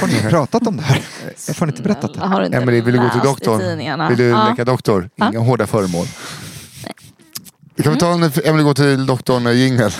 [0.02, 1.02] Har ni pratat om det här?
[1.48, 2.58] Jag har inte berättat det.
[2.58, 4.08] Emelie, vill du gå till doktorn?
[4.10, 4.50] Vill du Ja.
[4.50, 5.10] leka doktor?
[5.16, 5.30] Ja.
[5.30, 6.06] Inga hårda föremål.
[7.84, 9.92] Kan vi ta en Emelie går till doktorn jingel?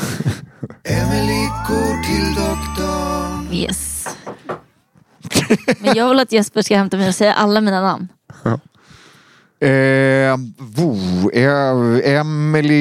[0.84, 3.48] Emily går till doktorn.
[3.54, 4.08] Yes.
[5.80, 8.08] Men jag vill att Jesper ska hämta mig och säga alla mina namn.
[9.60, 10.98] Eh, wo,
[11.34, 12.78] eh, Emily...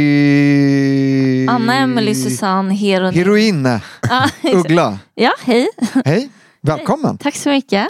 [1.49, 3.15] Anna, Emily, Susanne, Heroin.
[3.15, 3.81] Heroin.
[4.03, 4.99] Ja, Uggla.
[5.15, 5.69] Ja, hej.
[6.05, 6.29] Hej,
[6.61, 7.19] välkommen.
[7.19, 7.87] Tack så mycket.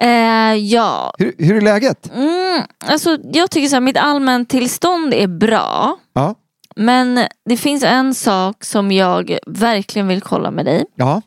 [0.00, 2.10] Eh, ja, Hur, hur är läget?
[2.14, 5.98] mm, alltså, jag tycker så här, mitt allmäntillstånd är bra.
[6.12, 6.34] Ja.
[6.76, 10.84] Men det finns en sak som jag verkligen vill kolla med dig.
[10.94, 11.22] Ja.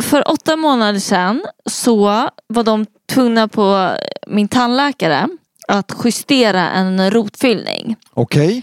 [0.00, 3.90] För åtta månader sedan så var de tvungna på
[4.26, 5.28] min tandläkare
[5.68, 7.96] att justera en rotfyllning.
[8.14, 8.62] Okej.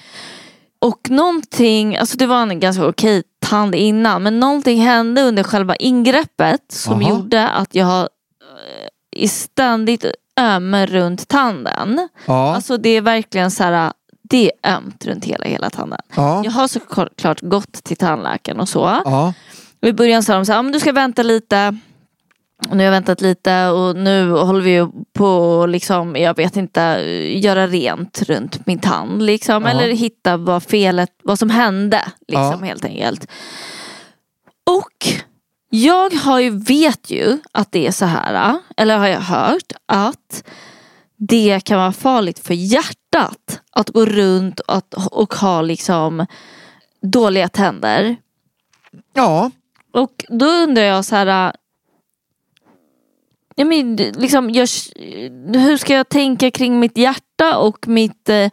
[0.82, 5.76] Och någonting, alltså det var en ganska okej tand innan men någonting hände under själva
[5.76, 7.10] ingreppet som Aha.
[7.10, 8.08] gjorde att jag är
[9.28, 10.06] ständigt
[10.40, 12.10] öm runt tanden.
[12.26, 12.56] Ja.
[12.56, 13.94] Alltså det är verkligen så här,
[14.30, 16.00] det är ömt runt hela, hela tanden.
[16.16, 16.42] Ja.
[16.44, 19.02] Jag har såklart gått till tandläkaren och så.
[19.06, 19.34] Ja.
[19.82, 21.78] Och I början sa de så här, "Ja, men du ska vänta lite.
[22.70, 26.58] Och nu har jag väntat lite och nu håller vi på att liksom, jag vet
[26.58, 26.82] inte,
[27.44, 29.22] göra rent runt min tand.
[29.22, 29.70] Liksom, Ja.
[29.70, 32.02] Eller hitta vad felet, vad som hände.
[32.28, 33.28] Liksom, helt enkelt.
[34.66, 35.08] Och
[35.70, 40.44] jag har ju, vet ju att det är så här, eller har jag hört att
[41.18, 46.26] det kan vara farligt för hjärtat att gå runt och, att, och ha liksom
[47.02, 48.18] dåliga tänder.
[49.14, 49.52] Ja.
[49.92, 51.56] Och då undrar jag så här.
[53.56, 54.68] Ja, men, liksom, jag,
[55.54, 58.52] hur ska jag tänka kring mitt hjärta och mitt, eh,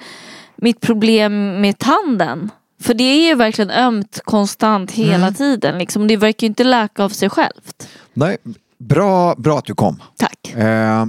[0.57, 2.51] mitt problem med tanden?
[2.83, 5.35] För det är ju verkligen ömt konstant hela Mm.
[5.35, 5.79] tiden.
[5.79, 6.07] Liksom.
[6.09, 7.89] Det verkar ju inte läka av sig självt.
[8.15, 8.37] Nej,
[8.79, 10.03] bra, bra att du kom.
[10.17, 10.55] Tack.
[10.55, 11.07] Eh,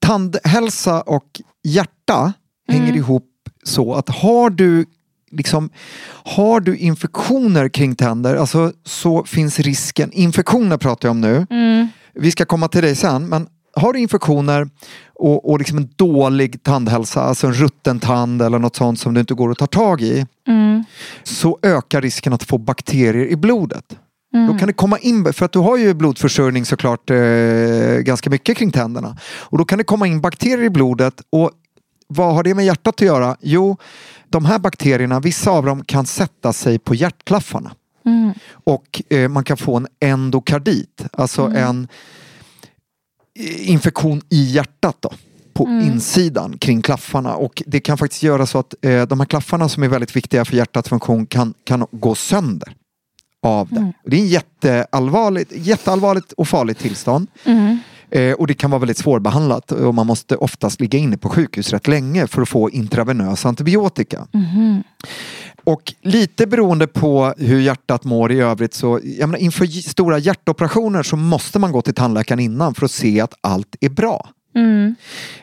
[0.00, 2.32] tandhälsa och hjärta
[2.68, 3.24] hänger ihop
[3.62, 4.86] så att har du
[5.30, 5.70] Liksom,
[6.24, 11.88] har du infektioner kring tänder, alltså, så finns risken, infektioner pratar jag om nu, Mm.
[12.14, 13.48] vi ska komma till dig sen, men
[13.78, 14.68] har du infektioner
[15.14, 19.20] och, och liksom en dålig tandhälsa, alltså en rutten tand eller något sånt som du
[19.20, 20.84] inte går att ta tag i, Mm.
[21.22, 23.84] så ökar risken att få bakterier i blodet.
[24.34, 24.46] Mm.
[24.46, 27.16] Då kan det komma in, för att du har ju blodförsörjning såklart eh,
[27.98, 29.16] ganska mycket kring tänderna.
[29.22, 31.50] Och då kan det komma in bakterier i blodet och
[32.06, 33.36] vad har det med hjärtat att göra?
[33.40, 33.76] Jo,
[34.28, 37.72] de här bakterierna, vissa av dem kan sätta sig på hjärtklaffarna.
[38.06, 38.32] Mm.
[38.50, 41.88] Och eh, man kan få en endokardit, alltså en eh,
[43.58, 45.12] infektion i hjärtat då,
[45.52, 47.34] på insidan kring klaffarna.
[47.34, 50.44] Och det kan faktiskt göra så att eh, de här klaffarna som är väldigt viktiga
[50.44, 52.74] för hjärtats funktion kan, kan gå sönder
[53.42, 53.92] av det.
[54.04, 57.26] Och Det är en jätteallvarligt, jätteallvarligt och farligt tillstånd.
[57.44, 57.78] Mm.
[58.10, 61.72] Eh, och det kan vara väldigt svårbehandlat och man måste oftast ligga inne på sjukhus
[61.72, 64.26] rätt länge för att få intravenös antibiotika.
[65.64, 71.02] Och lite beroende på hur hjärtat mår i övrigt så jag menar, inför stora hjärtoperationer
[71.02, 74.28] så måste man gå till tandläkaren innan för att se att allt är bra.
[74.56, 74.94] Mm.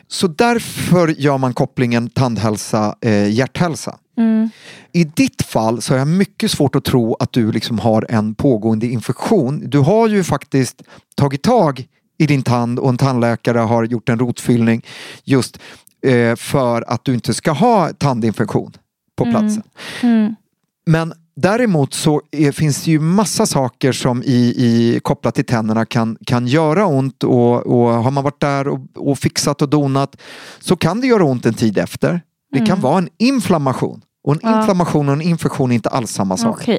[0.08, 3.98] Så därför gör man kopplingen tandhälsa, eh, hjärthälsa.
[4.18, 4.50] Mm.
[4.92, 8.34] I ditt fall så har jag mycket svårt att tro att du liksom har en
[8.34, 9.62] pågående infektion.
[9.70, 10.82] Du har ju faktiskt
[11.14, 11.86] tagit tag
[12.18, 14.82] i din tand och en tandläkare har gjort en rotfyllning
[15.24, 15.58] just
[16.06, 18.72] eh, för att du inte ska ha tandinfektion
[19.16, 19.62] på platsen.
[20.02, 20.34] Mm.
[20.86, 25.86] Men Däremot så är, finns det ju massa saker som i, i, kopplat till tänderna
[25.86, 30.16] kan, kan göra ont och, och har man varit där och, och fixat och donat
[30.60, 32.20] så kan det göra ont en tid efter.
[32.52, 32.80] Det kan Mm.
[32.80, 34.00] vara en inflammation.
[34.24, 34.58] Och en Ja.
[34.60, 36.56] inflammation och en infektion är inte alls samma sak.
[36.60, 36.78] Okej.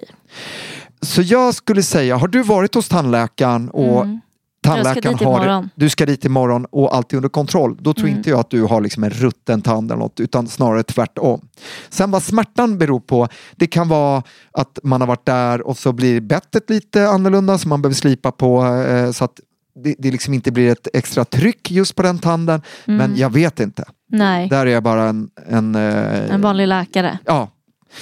[1.01, 4.19] Så jag skulle säga, har du varit hos tandläkaren och Mm.
[4.67, 7.77] Tandläkaren har du ska dit imorgon och allt är under kontroll.
[7.79, 8.17] Då tror Mm.
[8.17, 11.41] inte jag att du har liksom en rutten tand eller något utan snarare tvärtom.
[11.89, 15.91] Sen vad smärtan beror på, det kan vara att man har varit där och så
[15.93, 19.39] blir bettet lite annorlunda som man behöver slipa på eh, så att
[19.83, 22.61] det, det liksom inte blir ett extra tryck just på den tanden.
[22.85, 22.97] Mm.
[22.97, 23.83] Men jag vet inte.
[24.09, 25.29] Nej, Där är jag bara en...
[25.49, 27.17] En, eh, en vanlig läkare.
[27.25, 27.49] ja.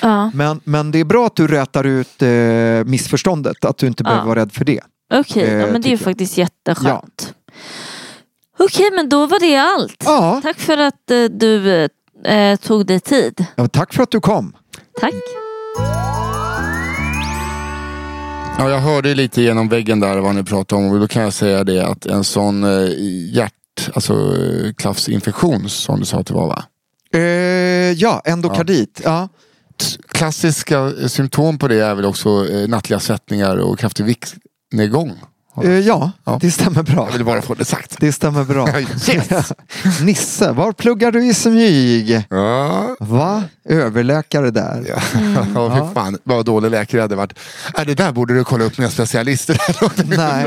[0.01, 0.31] Ja.
[0.33, 2.29] men, men det är bra att du rätar ut eh,
[2.85, 4.27] missförståndet, att du inte behöver Ja.
[4.27, 4.81] vara rädd för det.
[5.13, 7.33] Okej, Eh, ja, men det är faktiskt jätteskönt.
[8.59, 10.03] Okej, men då var det allt.
[10.05, 10.39] Ja.
[10.43, 11.83] Tack för att eh, du
[12.25, 13.45] eh, tog dig tid.
[13.55, 14.55] Ja, tack för att du kom.
[15.01, 15.13] Tack.
[18.57, 21.33] Ja, jag hörde lite genom väggen där vad ni pratade om och då kan jag
[21.33, 22.89] säga det att en sån eh,
[23.33, 26.63] hjärt, alltså eh, klaffsinfektion som du sa att det var va?
[27.13, 27.21] Eh,
[27.91, 29.01] ja, endokardit.
[29.03, 29.29] Ja.
[29.77, 34.05] T- Klassiska eh, symptom på det är väl också eh, nattliga svettningar och kraftig
[34.79, 35.13] viktnedgång.
[35.63, 36.37] Eh, ja, Ja.
[36.41, 37.05] det stämmer bra.
[37.07, 37.95] Jag vill bara få det sagt.
[37.99, 38.67] Det stämmer bra.
[38.79, 39.53] Yes.
[40.01, 42.25] Nisse, var pluggar du i smyg?
[42.29, 43.43] Ja, Va?
[43.69, 44.85] Överläkare där.
[44.89, 45.01] ja.
[45.55, 47.33] ja fy fan vad dålig läkare jag hade varit.
[47.77, 49.57] Äh, det där borde du kolla upp med specialister.
[50.17, 50.45] Nej.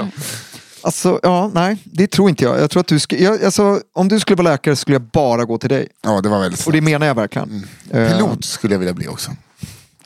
[0.83, 2.61] Alltså, ja, nej, det tror inte jag.
[2.61, 5.45] Jag tror att du ska, jag, alltså, om du skulle vara läkare skulle jag bara
[5.45, 5.89] gå till dig.
[6.03, 7.67] ja, det var väldigt Och det menar jag verkligen.
[7.91, 9.31] Eh, Pilot skulle jag vilja bli också.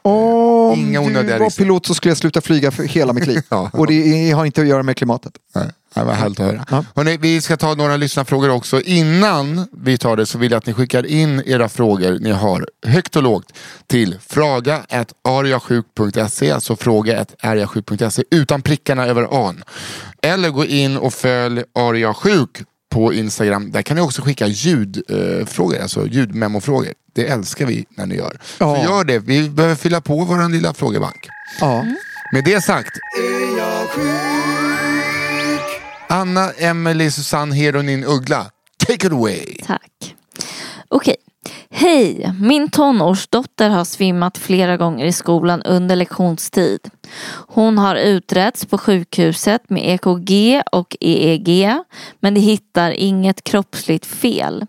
[0.04, 1.50] Om Inga du var risker.
[1.64, 3.42] pilot så skulle jag sluta flyga för hela mitt liv.
[3.48, 3.70] Ja.
[3.72, 5.32] Och det har inte att göra med klimatet.
[5.54, 6.64] Nej, det var härligt att höra.
[6.70, 6.84] Ja.
[6.96, 8.80] Hörrni, vi ska ta några lyssnarfrågor också.
[8.80, 12.66] Innan vi tar det så vill jag att ni skickar in era frågor ni har
[12.86, 13.52] högt och lågt
[13.86, 19.64] till fraga.ariasjuk.se alltså fråga.ariasjuk.se utan prickarna över an.
[20.22, 22.62] Eller gå in och följ ariasjuk
[22.92, 23.70] på Instagram.
[23.72, 26.92] Där kan ni också skicka ljudfrågor, eh, alltså ljudmemofrågor.
[27.14, 28.38] Det älskar vi när ni gör.
[28.58, 28.76] Ja.
[28.76, 29.18] Så gör det.
[29.18, 31.28] Vi behöver fylla på vår lilla frågebank.
[31.60, 31.84] Ja.
[32.32, 32.98] Med det sagt.
[36.08, 38.50] Anna, Emily, Susanne, Heronin, Uggla.
[38.86, 39.56] Take it away.
[39.66, 40.14] Tack.
[40.88, 41.16] Okej.
[41.74, 42.32] Hej!
[42.40, 46.90] Min tonårsdotter har svimmat flera gånger i skolan under lektionstid.
[47.48, 51.74] Hon har utretts på sjukhuset med EKG och EEG
[52.20, 54.66] men de hittar inget kroppsligt fel.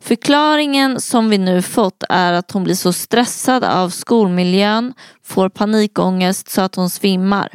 [0.00, 4.94] Förklaringen som vi nu fått är att hon blir så stressad av skolmiljön,
[5.24, 7.48] får panikångest så att hon svimmar.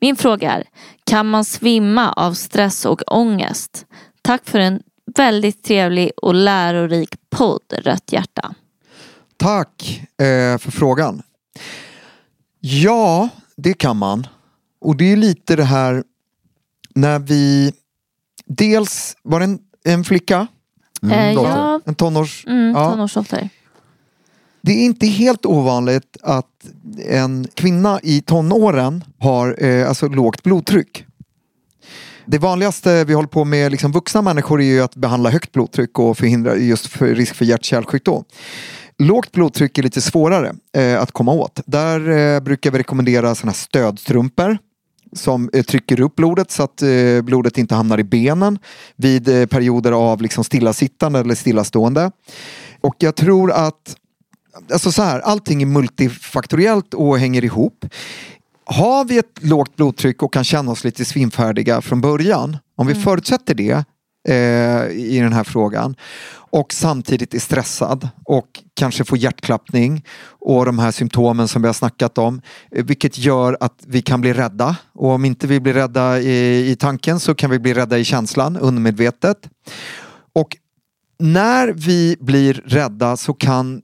[0.00, 0.64] Min fråga är,
[1.06, 3.86] kan man svimma av stress och ångest?
[4.22, 4.80] Tack för en
[5.16, 8.54] väldigt trevlig och lärorik podd, Rött hjärta.
[9.36, 11.22] Tack eh, för frågan.
[12.60, 14.26] Ja, det kan man.
[14.80, 16.04] Och det är lite det här
[16.94, 17.72] när vi...
[18.46, 20.46] Dels var det en, en flicka,
[21.12, 22.44] Eh, dotter, ja, en tonårs...
[22.46, 22.90] mm, ja.
[22.90, 23.48] tonårsdotter.
[24.60, 26.66] Det är inte helt ovanligt att
[27.08, 31.06] en kvinna i tonåren har eh, alltså lågt blodtryck.
[32.26, 35.98] Det vanligaste vi håller på med liksom vuxna människor är ju att behandla högt blodtryck
[35.98, 38.24] och förhindra just för risk för hjärt-kärlsjukdom.
[38.98, 41.60] Lågt blodtryck är lite svårare eh, att komma åt.
[41.66, 44.58] Där eh, brukar vi rekommendera såna här stödstrumpor
[45.12, 48.58] som eh, trycker upp blodet så att eh, blodet inte hamnar i benen
[48.96, 52.10] vid eh, perioder av liksom stillasittande eller stillastående.
[52.80, 53.96] Och jag tror att
[54.72, 57.84] alltså så här, allting är multifaktoriellt och hänger ihop.
[58.66, 62.94] Har vi ett lågt blodtryck och kan känna oss lite svimfärdiga från början, om vi
[62.94, 63.84] förutsätter det
[64.28, 65.96] eh, i den här frågan
[66.54, 71.72] och samtidigt är stressad och kanske får hjärtklappning och de här symptomen som vi har
[71.72, 72.40] snackat om,
[72.70, 74.76] eh, vilket gör att vi kan bli rädda.
[74.92, 78.04] Och om inte vi blir rädda i, i tanken så kan vi bli rädda i
[78.04, 79.48] känslan, undermedvetet.
[80.32, 80.56] Och
[81.18, 83.82] när vi blir rädda så kan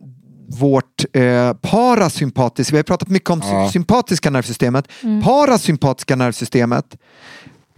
[0.59, 3.67] vårt eh, parasympatiska, vi har pratat mycket om Ja.
[3.69, 4.89] sy- sympatiska nervsystemet,
[5.25, 6.97] parasympatiska nervsystemet,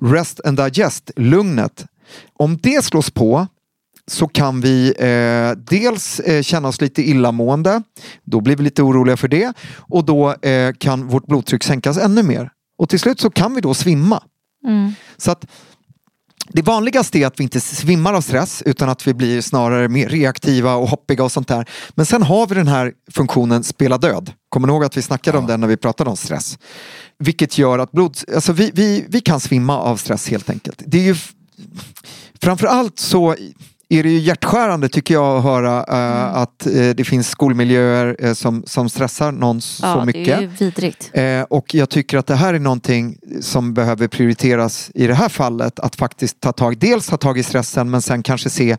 [0.00, 1.86] rest and digest, lugnet,
[2.38, 3.46] om det slås på
[4.06, 7.82] så kan vi eh, dels eh, känna oss lite illamående,
[8.24, 12.22] då blir vi lite oroliga för det och då eh, kan vårt blodtryck sänkas ännu
[12.22, 12.50] mer.
[12.78, 14.22] Och till slut så kan vi då svimma.
[14.66, 14.92] Mm.
[15.16, 15.46] Så att
[16.48, 20.08] det vanligaste är att vi inte svimmar av stress utan att vi blir snarare mer
[20.08, 21.68] reaktiva och hoppiga och sånt där.
[21.94, 24.32] Men sen har vi den här funktionen spela död.
[24.48, 26.58] Kommer ni ihåg att vi snackade om den när vi pratade om stress?
[27.18, 30.82] Vilket gör att blod, alltså vi, vi, vi kan svimma av stress helt enkelt.
[30.86, 31.16] Det är ju
[32.42, 33.36] framförallt så
[33.98, 38.32] är det ju hjärtskärande tycker jag att höra eh, att eh, det finns skolmiljöer eh,
[38.32, 40.24] som, som stressar någon Ja, så mycket.
[40.26, 41.10] det är vidrigt.
[41.12, 45.28] Eh, och jag tycker att det här är någonting som behöver prioriteras i det här
[45.28, 45.80] fallet.
[45.80, 48.76] Att faktiskt ta tag, dels ta tag i stressen men sen kanske se,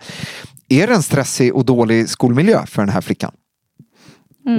[0.70, 3.32] är det en stressig och dålig skolmiljö för den här flickan?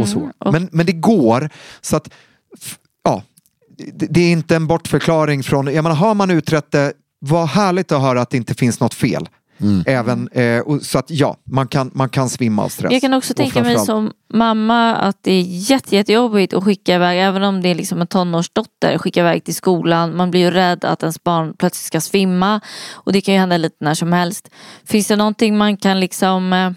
[0.01, 0.31] och så.
[0.53, 1.51] Men, men det går.
[1.81, 2.11] Så att,
[3.05, 3.23] ja,
[3.95, 7.93] det, det är inte en bortförklaring från, jag menar, har man utrett det, vad härligt
[7.93, 9.29] att höra att det inte finns något fel.
[9.87, 12.93] Även, eh, och, så att ja, man kan, man kan svimma av stress.
[12.93, 17.21] Jag kan också tänka mig som mamma att det är jätte, jättejobbigt att skicka iväg,
[17.21, 20.17] även om det är liksom en tonårsdotter, skicka iväg till skolan.
[20.17, 22.61] Man blir ju rädd att ens barn plötsligt ska svimma
[22.93, 24.51] och det kan ju hända lite när som helst.
[24.85, 26.71] Finns det någonting man kan liksom eh,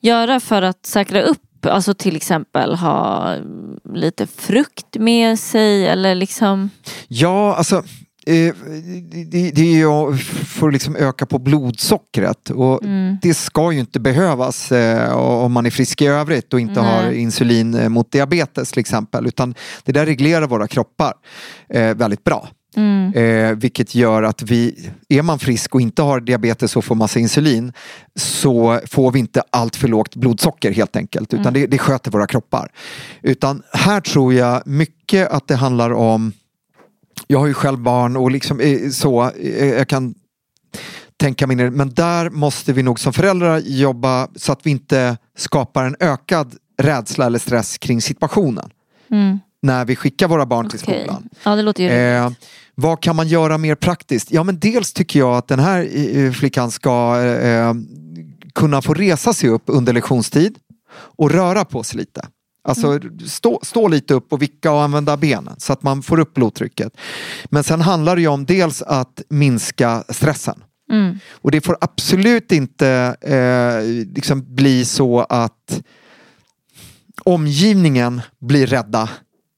[0.00, 1.66] göra för att säkra upp?
[1.66, 6.70] Alltså till exempel ha mm, lite frukt med sig eller liksom
[7.08, 7.82] Ja, alltså
[8.26, 8.54] eh,
[9.26, 13.18] det, det är för att liksom öka på blodsockret och Mm.
[13.22, 17.04] det ska ju inte behövas eh, om man är frisk i övrigt och inte Nej.
[17.04, 19.54] har insulin eh, mot diabetes till exempel utan
[19.84, 21.12] det där reglerar våra kroppar
[21.68, 22.48] eh, väldigt bra.
[22.76, 23.12] Mm.
[23.12, 27.18] Eh, vilket gör att vi, är man frisk och inte har diabetes och får massa
[27.18, 27.72] insulin
[28.16, 31.34] så får vi inte allt för lågt blodsocker helt enkelt.
[31.34, 32.68] Utan det, det sköter våra kroppar.
[33.22, 36.32] Utan här tror jag mycket att det handlar om
[37.26, 40.14] jag har ju själv barn och liksom eh, så, eh, jag kan
[41.16, 41.70] tänka mig.
[41.70, 46.54] Men där måste vi nog som föräldrar jobba så att vi inte skapar en ökad
[46.78, 48.70] rädsla eller stress kring situationen.
[49.10, 49.40] Mm.
[49.62, 51.00] När vi skickar våra barn till Okej.
[51.00, 51.28] skolan.
[51.44, 52.30] Ja det låter ju Eh,
[52.74, 54.32] vad kan man göra mer praktiskt?
[54.32, 57.74] Ja men dels tycker jag att den här eh, flickan ska eh,
[58.54, 60.58] kunna få resa sig upp under lektionstid
[60.94, 62.26] och röra på sig lite.
[62.66, 66.34] Alltså stå, stå lite upp och vicka och använda benen så att man får upp
[66.34, 66.96] blodtrycket.
[67.44, 70.62] Men sen handlar det ju om dels att minska stressen.
[70.92, 71.18] Mm.
[71.30, 75.82] Och det får absolut inte eh, liksom bli så att
[77.24, 79.10] omgivningen blir rädda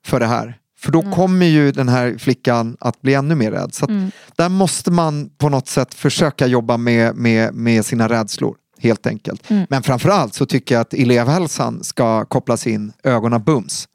[0.07, 0.59] för det här.
[0.79, 3.75] För då kommer ju den här flickan att bli ännu mer rädd.
[3.75, 3.91] Så att
[4.37, 8.57] där måste man på något sätt försöka jobba med, med, med sina rädslor.
[8.81, 9.51] Helt enkelt.
[9.69, 13.89] Men framförallt så tycker jag att elevhälsan ska kopplas in ögonen bums.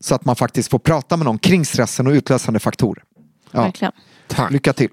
[0.00, 3.04] Så att man faktiskt får prata med någon kring stressen och utlösande faktorer.
[3.50, 3.62] Ja.
[3.62, 3.92] verkligen.
[4.28, 4.52] Tack.
[4.52, 4.90] Lycka till.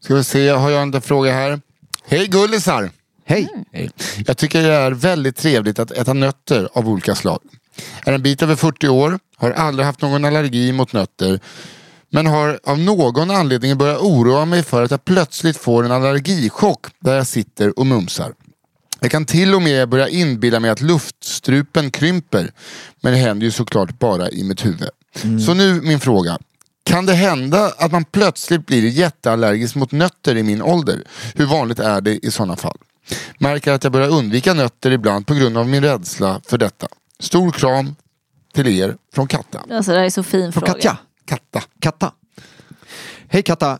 [0.00, 1.60] Ska vi se, har jag en fråga här.
[2.06, 2.90] Hej gullisar!
[3.26, 3.48] Hej!
[3.72, 3.90] Hej.
[4.26, 7.40] Jag tycker det är väldigt trevligt att äta nötter av olika slag.
[8.06, 11.40] Är en bit över 40 år, har aldrig haft någon allergi mot nötter.
[12.14, 16.86] Men har av någon anledning börjat oroa mig för att jag plötsligt får en allergichock
[17.00, 18.34] där jag sitter och mumsar.
[19.00, 22.50] Jag kan till och med börja inbilla mig att luftstrupen krymper.
[23.00, 24.88] Men det händer ju såklart bara i mitt huvud.
[25.46, 26.38] Så nu min fråga.
[26.84, 31.02] Kan det hända att man plötsligt blir jätteallergisk mot nötter i min ålder?
[31.34, 32.78] Hur vanligt är det i sådana fall?
[33.38, 36.86] Märker att jag börjar undvika nötter ibland på grund av min rädsla för detta.
[37.20, 37.96] Stor kram
[38.54, 39.60] till er från Katta.
[39.70, 40.72] Alltså det här är så fin Från fråga.
[40.72, 40.98] Katja.
[41.26, 41.62] Katta.
[41.80, 42.12] Katta.
[43.28, 43.78] Hej Katta.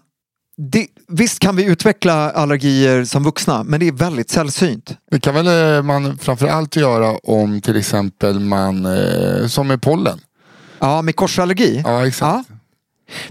[0.57, 4.97] Det, visst kan vi utveckla allergier som vuxna, men det är väldigt sällsynt.
[5.11, 10.21] Det kan väl eh, man framförallt göra om till exempel man, eh, som med pollen.
[10.79, 11.83] Ja, med korsallergi.
[11.85, 12.49] Ja, exakt.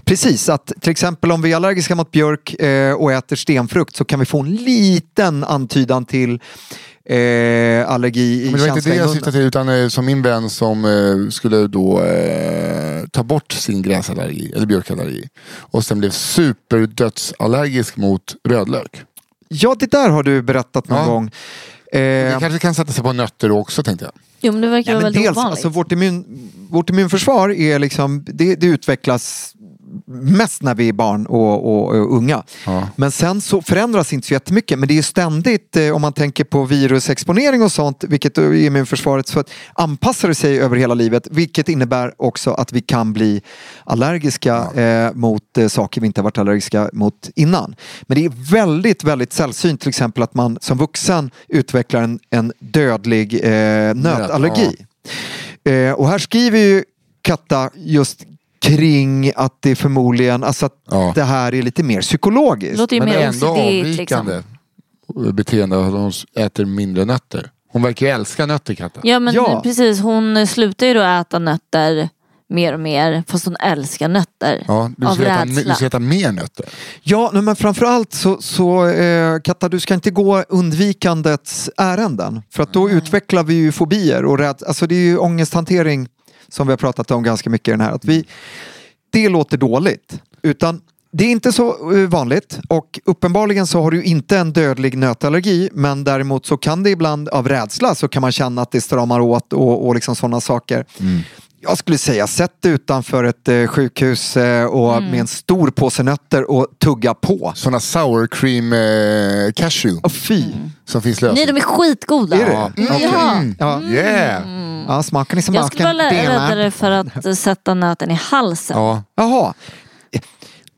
[0.04, 4.04] Precis, att till exempel om vi är allergiska mot björk eh, och äter stenfrukt så
[4.04, 6.40] kan vi få en liten antydan till
[7.10, 10.22] eh, allergi i Men det var inte det jag syftade till utan eh, som min
[10.22, 15.28] vän som eh, skulle då eh, ta bort sin gräsallergi eller björkallergi
[15.58, 19.02] och sen blev superdödsallergisk mot rödlök.
[19.48, 21.06] Ja, det där har du berättat någon Ja.
[21.06, 21.30] gång.
[21.92, 24.12] Det Eh, kanske kan sätta sig på nötter också tänkte jag.
[24.40, 25.50] Jo men det verkar vara men väldigt dels, ovanligt.
[25.50, 26.24] alltså, vårt, immun,
[26.70, 29.52] vårt immunförsvar är liksom, det, det utvecklas
[30.06, 32.42] mest när vi är barn och, och, och unga.
[32.66, 32.88] Ja.
[32.96, 34.78] Men sen så förändras inte så jättemycket.
[34.78, 39.28] Men det är ständigt, eh, om man tänker på virusexponering och sånt, vilket är immunförsvaret,
[39.28, 41.28] så att anpassar det sig över hela livet.
[41.30, 43.42] Vilket innebär också att vi kan bli
[43.84, 47.74] allergiska eh, mot eh, saker vi inte har varit allergiska mot innan.
[48.02, 52.52] Men det är väldigt, väldigt sällsynt till exempel att man som vuxen utvecklar en, en
[52.58, 54.86] dödlig eh, nötallergi.
[55.64, 56.84] Eh, och här skriver ju
[57.22, 58.26] Katta just
[58.64, 61.12] kring att det förmodligen, alltså att Ja.
[61.14, 62.78] det här är lite mer psykologiskt.
[62.78, 64.42] låter ju Men mer ändå OCD avvikande
[65.08, 65.36] liksom.
[65.36, 67.50] beteende att hon äter mindre nötter.
[67.72, 69.00] Hon verkar ju älska nötter Katta.
[69.02, 69.60] Ja men Ja.
[69.62, 72.08] precis, hon slutar ju då äta nötter
[72.48, 74.64] mer och mer fast hon älskar nötter.
[74.68, 75.62] Ja, du, av ska äta, rädsla.
[75.70, 76.66] du ska äta mer nötter.
[77.02, 82.42] Ja, men framförallt så, så eh, Katta, du ska inte gå undvikandets ärenden.
[82.50, 86.08] För att då utvecklar vi ju fobier och rädd, alltså det är ju ångesthantering
[86.48, 87.92] som vi har pratat om ganska mycket i den här.
[87.92, 88.24] Att vi,
[89.10, 90.20] det låter dåligt.
[90.42, 90.80] Utan
[91.12, 95.68] Det är inte så eh, vanligt och uppenbarligen så har du inte en dödlig nötallergi
[95.72, 99.20] men däremot så kan det ibland av rädsla så kan man känna att det stramar
[99.20, 100.84] åt och, och liksom sådana saker.
[101.68, 106.02] Jag skulle säga sätt dig utanför ett eh, sjukhus eh, och med en stor påse
[106.02, 107.52] nötter och tugga på.
[107.54, 110.44] Sådana sour cream eh, cashew Och fy!
[110.84, 111.34] som finns lösa.
[111.34, 112.36] Nej, de är skitgoda.
[112.36, 112.52] Är det?
[112.52, 112.70] Ja.
[112.76, 113.54] Mm.
[113.58, 113.82] Ja.
[113.82, 113.82] Ja.
[113.82, 114.42] Yeah!
[114.88, 115.66] Ja, smaken är Jag smaken.
[115.66, 118.76] skulle vara räddare för att eh, sätta nöten i halsen.
[118.78, 119.02] Ja.
[119.16, 119.54] Jaha.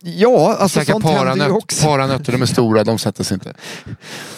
[0.08, 1.86] Ja, alltså Käka sånt händer ju också.
[1.86, 3.54] paranötter, de är stora, de sätter sig inte.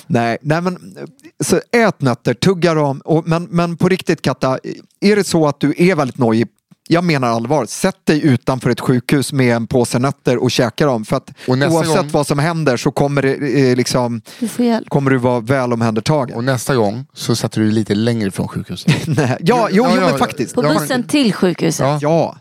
[0.06, 0.96] Nej, nej men
[1.44, 3.00] så ät nötter, tugga dem.
[3.04, 4.58] Och, men, men på riktigt Katta,
[5.00, 6.48] är det så att du är väldigt nojig
[6.90, 11.04] jag menar allvar, sätt dig utanför ett sjukhus med en påse nötter och käka dem.
[11.04, 14.48] För att Och nästa oavsett gång- vad som händer så kommer, det, eh, liksom, Du
[14.88, 16.36] kommer du vara väl omhändertagen.
[16.36, 18.92] Och nästa gång så sätter du dig lite längre från sjukhuset.
[19.06, 20.54] Nej, ja, jo, Ja, jo, ja, men faktiskt.
[20.54, 22.02] På Ja, bussen till sjukhuset.
[22.02, 22.36] Ja.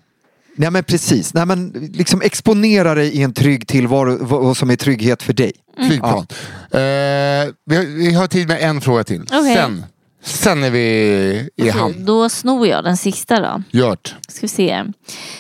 [0.58, 0.62] Ja.
[0.62, 5.24] Nej men precis, Nej, men, liksom exponera dig i en trygg tillvaro som är trygghet
[5.24, 5.52] för dig.
[5.88, 6.28] Flygplan.
[6.72, 6.80] Eh,
[7.66, 9.22] vi, har, vi har tid med en fråga till.
[9.22, 9.56] Okej.
[9.56, 9.84] Sen,
[10.28, 12.06] sen är vi i hamn.
[12.06, 13.64] Då snor jag den sista då.
[13.80, 14.16] Gjort.
[14.28, 14.84] Ska vi se.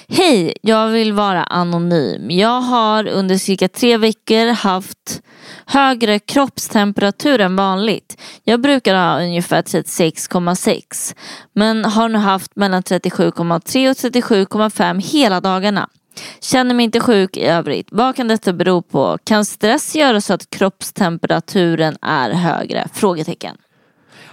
[0.07, 2.31] Hej, jag vill vara anonym.
[2.31, 5.21] Jag har under cirka tre veckor haft
[5.65, 8.21] högre kroppstemperatur än vanligt.
[8.43, 11.15] Jag brukar ha ungefär 36,6
[11.53, 15.89] men har nu haft mellan 37,3 och 37,5 hela dagarna.
[16.41, 17.87] Känner mig inte sjuk i övrigt.
[17.91, 19.17] Vad kan detta bero på?
[19.23, 22.87] Kan stress göra så att kroppstemperaturen är högre?
[22.93, 23.57] Frågetecken.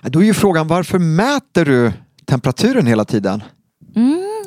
[0.06, 1.92] Då är ju frågan varför mäter du
[2.26, 3.42] temperaturen hela tiden?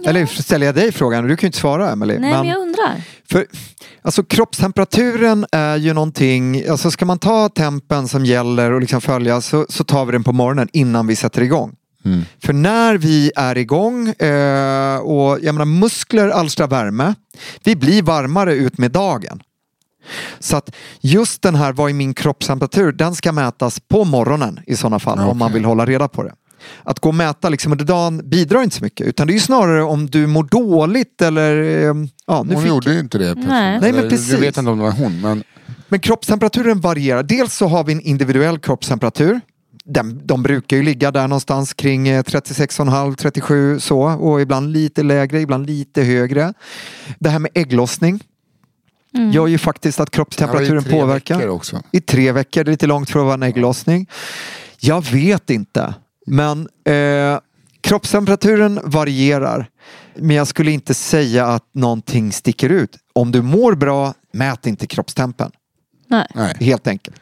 [0.06, 1.28] Eller ställer jag dig frågan?
[1.28, 2.18] Du kan ju inte svara Emelie.
[2.18, 3.02] Mm, Nej men jag undrar.
[3.30, 3.46] För,
[4.02, 9.42] alltså kroppstemperaturen är ju någonting, alltså ska man ta tempen som gäller och liksom följa
[9.42, 11.76] så, så tar vi den på morgonen innan vi sätter igång.
[12.44, 17.14] För när vi är igång eh, och jag menar muskler alstrar värme,
[17.64, 19.42] vi blir varmare ut med dagen.
[20.40, 24.76] Så att just den här, vad är min kroppstemperatur, den ska mätas på morgonen i
[24.76, 26.34] sådana fall om man vill hålla reda på det.
[26.84, 29.40] Att gå och mäta liksom under dagen bidrar inte så mycket utan det är ju
[29.40, 31.96] snarare om du mår dåligt eller eh,
[32.28, 33.36] ja, nu Hon fick gjorde ju inte det.
[33.36, 33.80] Nej.
[33.82, 34.32] Nej, men precis.
[34.32, 35.22] Jag vet inte om det var hon.
[35.22, 35.44] Men
[35.90, 37.24] Men kroppstemperaturen varierar.
[37.24, 39.42] Dels så har vi en individuell kroppstemperatur.
[39.86, 45.04] Den, de brukar ju ligga där någonstans kring eh, 36,5, 37 så och ibland lite
[45.04, 46.54] lägre, ibland lite högre.
[47.20, 48.24] Det här med ägglossning
[49.18, 51.60] gör ju faktiskt att kroppstemperaturen tre påverkar.
[51.92, 54.08] I tre veckor, det är lite långt för att vara en ägglossning.
[54.80, 55.94] Jag vet inte,
[56.28, 57.40] men eh,
[57.82, 59.70] kroppstemperaturen varierar.
[60.16, 62.98] Men jag skulle inte säga att någonting sticker ut.
[63.14, 65.52] Om du mår bra, mät inte kroppstempen.
[66.08, 66.28] Nej.
[66.36, 66.56] Nej.
[66.60, 67.18] Helt enkelt.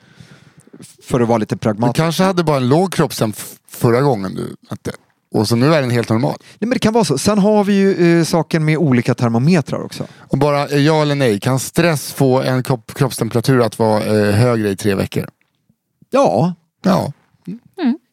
[1.04, 1.96] För att vara lite Du pragmatisk.
[1.96, 3.36] kanske hade bara en låg kroppstemp
[3.70, 4.91] förra gången du mätte.
[5.36, 6.36] Och så nu är den helt normal.
[6.39, 7.17] Nej, men det kan vara så.
[7.17, 10.07] Sen har vi ju eh, saken med olika termometrar också.
[10.19, 14.36] Och bara eh, ja eller nej, kan stress få en kropp, kroppstemperatur att vara eh,
[14.36, 15.29] högre i tre veckor?
[16.09, 17.11] Ja, Ja,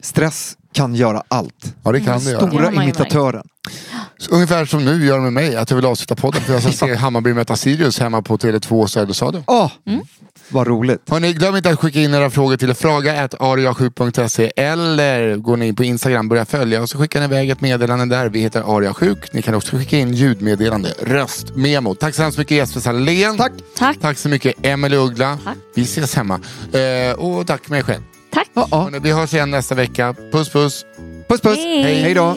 [0.03, 1.75] stress kan göra allt.
[1.83, 2.47] ja det kan det göra.
[2.47, 3.47] Det har Stora imitatören.
[4.19, 6.73] Så Ungefär som nu gör med mig, att jag vill avsluta podden för jag ska
[6.73, 9.45] se Hammarby möta Sirius hemma på Tele2 Söderstadion.
[9.47, 9.71] Åh,
[10.53, 11.11] vad roligt.
[11.11, 15.85] Hörrni, glöm inte att skicka in era frågor till fraga.aria7.se eller går ni in på
[15.85, 18.29] Instagram, börja följa och så skickar ni iväg ett meddelande där.
[18.29, 19.33] Vi heter Ariasjuk.
[19.33, 21.95] Ni kan också skicka in ljudmeddelande, röstmemo.
[21.95, 23.37] Tack så hemskt mycket Jesper Salén.
[23.37, 23.53] Tack.
[23.77, 24.01] Tack.
[24.01, 25.39] Tack så mycket Emelie Uggla.
[25.45, 25.57] Tack.
[25.75, 26.41] Vi ses hemma.
[26.73, 28.03] Eh, och tack mig själv.
[28.35, 28.49] Tack.
[28.71, 30.15] Hörrni, vi hörs igen nästa vecka.
[30.33, 30.85] Puss puss.
[31.29, 31.57] Puss puss.
[31.57, 32.03] Hej.
[32.03, 32.37] Hej då.